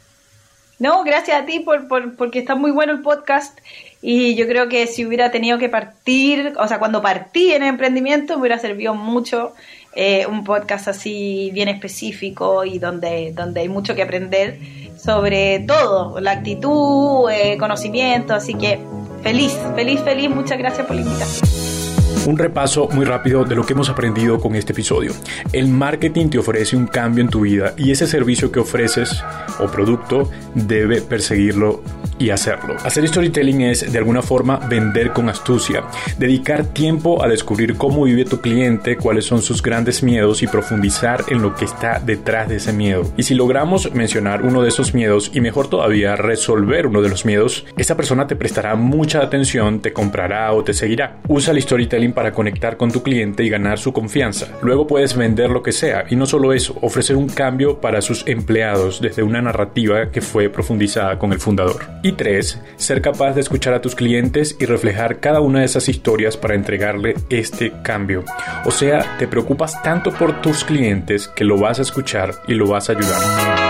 No, 0.78 1.02
gracias 1.02 1.42
a 1.42 1.44
ti 1.44 1.58
por, 1.60 1.88
por, 1.88 2.14
porque 2.14 2.38
está 2.38 2.54
muy 2.54 2.70
bueno 2.70 2.92
el 2.92 3.00
podcast 3.00 3.58
y 4.00 4.36
yo 4.36 4.46
creo 4.46 4.68
que 4.68 4.86
si 4.86 5.04
hubiera 5.04 5.32
tenido 5.32 5.58
que 5.58 5.68
partir, 5.68 6.52
o 6.56 6.68
sea, 6.68 6.78
cuando 6.78 7.02
partí 7.02 7.52
en 7.52 7.64
emprendimiento 7.64 8.34
me 8.34 8.42
hubiera 8.42 8.58
servido 8.60 8.94
mucho 8.94 9.54
eh, 9.96 10.24
un 10.26 10.44
podcast 10.44 10.86
así 10.86 11.50
bien 11.52 11.68
específico 11.68 12.64
y 12.64 12.78
donde, 12.78 13.32
donde 13.34 13.62
hay 13.62 13.68
mucho 13.68 13.96
que 13.96 14.02
aprender 14.02 14.58
sobre 14.98 15.60
todo, 15.60 16.20
la 16.20 16.32
actitud, 16.32 17.30
eh, 17.30 17.56
conocimiento, 17.58 18.34
así 18.34 18.54
que 18.54 18.78
feliz, 19.22 19.56
feliz, 19.74 20.00
feliz, 20.02 20.28
muchas 20.28 20.58
gracias 20.58 20.86
por 20.86 20.96
la 20.96 21.02
invitación. 21.02 21.57
Un 22.26 22.36
repaso 22.36 22.88
muy 22.92 23.04
rápido 23.04 23.44
de 23.44 23.54
lo 23.54 23.64
que 23.64 23.72
hemos 23.72 23.88
aprendido 23.88 24.38
con 24.38 24.54
este 24.54 24.72
episodio. 24.72 25.12
El 25.52 25.68
marketing 25.68 26.28
te 26.28 26.38
ofrece 26.38 26.76
un 26.76 26.86
cambio 26.86 27.22
en 27.22 27.30
tu 27.30 27.40
vida 27.42 27.74
y 27.76 27.90
ese 27.90 28.06
servicio 28.06 28.52
que 28.52 28.60
ofreces 28.60 29.22
o 29.58 29.66
producto 29.66 30.30
debe 30.54 31.00
perseguirlo 31.00 31.82
y 32.18 32.30
hacerlo. 32.30 32.76
Hacer 32.84 33.06
storytelling 33.06 33.62
es 33.62 33.92
de 33.92 33.98
alguna 33.98 34.22
forma 34.22 34.56
vender 34.56 35.12
con 35.12 35.28
astucia, 35.28 35.84
dedicar 36.18 36.64
tiempo 36.64 37.22
a 37.22 37.28
descubrir 37.28 37.76
cómo 37.76 38.04
vive 38.04 38.24
tu 38.24 38.40
cliente, 38.40 38.96
cuáles 38.96 39.24
son 39.24 39.40
sus 39.40 39.62
grandes 39.62 40.02
miedos 40.02 40.42
y 40.42 40.46
profundizar 40.46 41.24
en 41.28 41.42
lo 41.42 41.54
que 41.54 41.64
está 41.64 42.00
detrás 42.00 42.48
de 42.48 42.56
ese 42.56 42.72
miedo. 42.72 43.10
Y 43.16 43.22
si 43.22 43.34
logramos 43.34 43.92
mencionar 43.94 44.42
uno 44.42 44.62
de 44.62 44.68
esos 44.68 44.94
miedos 44.94 45.30
y 45.32 45.40
mejor 45.40 45.68
todavía 45.68 46.16
resolver 46.16 46.86
uno 46.86 47.02
de 47.02 47.08
los 47.08 47.24
miedos, 47.24 47.64
esa 47.76 47.96
persona 47.96 48.26
te 48.26 48.36
prestará 48.36 48.74
mucha 48.74 49.22
atención, 49.22 49.80
te 49.80 49.92
comprará 49.92 50.52
o 50.52 50.64
te 50.64 50.74
seguirá. 50.74 51.18
Usa 51.28 51.52
el 51.52 51.62
storytelling 51.62 52.07
para 52.12 52.32
conectar 52.32 52.76
con 52.76 52.90
tu 52.90 53.02
cliente 53.02 53.44
y 53.44 53.48
ganar 53.48 53.78
su 53.78 53.92
confianza. 53.92 54.48
Luego 54.62 54.86
puedes 54.86 55.16
vender 55.16 55.50
lo 55.50 55.62
que 55.62 55.72
sea 55.72 56.04
y 56.10 56.16
no 56.16 56.26
solo 56.26 56.52
eso, 56.52 56.76
ofrecer 56.82 57.16
un 57.16 57.28
cambio 57.28 57.80
para 57.80 58.00
sus 58.00 58.26
empleados 58.26 59.00
desde 59.00 59.22
una 59.22 59.42
narrativa 59.42 60.10
que 60.10 60.20
fue 60.20 60.48
profundizada 60.48 61.18
con 61.18 61.32
el 61.32 61.40
fundador. 61.40 61.86
Y 62.02 62.12
tres, 62.12 62.60
ser 62.76 63.02
capaz 63.02 63.32
de 63.34 63.40
escuchar 63.40 63.74
a 63.74 63.80
tus 63.80 63.94
clientes 63.94 64.56
y 64.58 64.64
reflejar 64.64 65.20
cada 65.20 65.40
una 65.40 65.60
de 65.60 65.66
esas 65.66 65.88
historias 65.88 66.36
para 66.36 66.54
entregarle 66.54 67.14
este 67.30 67.72
cambio. 67.82 68.24
O 68.64 68.70
sea, 68.70 69.16
te 69.18 69.28
preocupas 69.28 69.82
tanto 69.82 70.12
por 70.12 70.40
tus 70.40 70.64
clientes 70.64 71.28
que 71.28 71.44
lo 71.44 71.58
vas 71.58 71.78
a 71.78 71.82
escuchar 71.82 72.34
y 72.46 72.54
lo 72.54 72.68
vas 72.68 72.88
a 72.88 72.92
ayudar. 72.92 73.67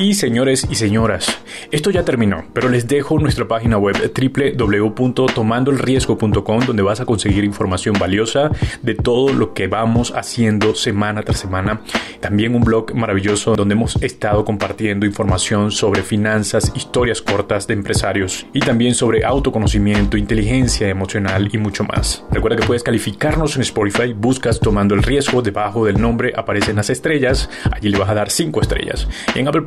Y 0.00 0.14
señores 0.14 0.66
y 0.70 0.76
señoras, 0.76 1.38
esto 1.70 1.90
ya 1.90 2.06
terminó, 2.06 2.46
pero 2.54 2.70
les 2.70 2.88
dejo 2.88 3.18
nuestra 3.18 3.46
página 3.46 3.76
web 3.76 4.10
www.tomandoelriesgo.com 4.16 6.60
donde 6.60 6.82
vas 6.82 7.00
a 7.00 7.04
conseguir 7.04 7.44
información 7.44 7.94
valiosa 7.98 8.50
de 8.80 8.94
todo 8.94 9.34
lo 9.34 9.52
que 9.52 9.66
vamos 9.66 10.14
haciendo 10.16 10.74
semana 10.74 11.22
tras 11.22 11.38
semana. 11.38 11.82
También 12.20 12.54
un 12.54 12.62
blog 12.62 12.94
maravilloso 12.94 13.54
donde 13.56 13.74
hemos 13.74 13.96
estado 13.96 14.46
compartiendo 14.46 15.04
información 15.04 15.70
sobre 15.70 16.02
finanzas, 16.02 16.72
historias 16.74 17.20
cortas 17.20 17.66
de 17.66 17.74
empresarios 17.74 18.46
y 18.54 18.60
también 18.60 18.94
sobre 18.94 19.26
autoconocimiento, 19.26 20.16
inteligencia 20.16 20.88
emocional 20.88 21.50
y 21.52 21.58
mucho 21.58 21.84
más. 21.84 22.24
Recuerda 22.30 22.56
que 22.56 22.66
puedes 22.66 22.82
calificarnos 22.82 23.56
en 23.56 23.62
Spotify, 23.62 24.14
buscas 24.14 24.60
Tomando 24.60 24.94
el 24.94 25.02
Riesgo, 25.02 25.42
debajo 25.42 25.84
del 25.84 26.00
nombre 26.00 26.32
aparecen 26.34 26.76
las 26.76 26.88
estrellas, 26.88 27.50
allí 27.70 27.90
le 27.90 27.98
vas 27.98 28.08
a 28.08 28.14
dar 28.14 28.30
5 28.30 28.62
estrellas. 28.62 29.06
En 29.34 29.46
Apple 29.46 29.60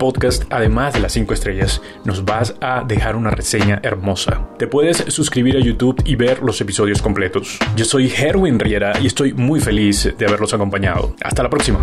Además 0.49 0.93
de 0.93 1.01
las 1.01 1.11
5 1.13 1.33
estrellas, 1.33 1.81
nos 2.05 2.23
vas 2.23 2.55
a 2.61 2.83
dejar 2.87 3.15
una 3.15 3.29
reseña 3.29 3.79
hermosa. 3.83 4.47
Te 4.57 4.67
puedes 4.67 4.97
suscribir 5.09 5.57
a 5.57 5.59
YouTube 5.59 6.01
y 6.05 6.15
ver 6.15 6.41
los 6.41 6.61
episodios 6.61 7.01
completos. 7.01 7.59
Yo 7.75 7.83
soy 7.83 8.09
Herwin 8.09 8.59
Riera 8.59 8.93
y 9.01 9.07
estoy 9.07 9.33
muy 9.33 9.59
feliz 9.59 10.13
de 10.17 10.25
haberlos 10.25 10.53
acompañado. 10.53 11.13
Hasta 11.21 11.43
la 11.43 11.49
próxima. 11.49 11.79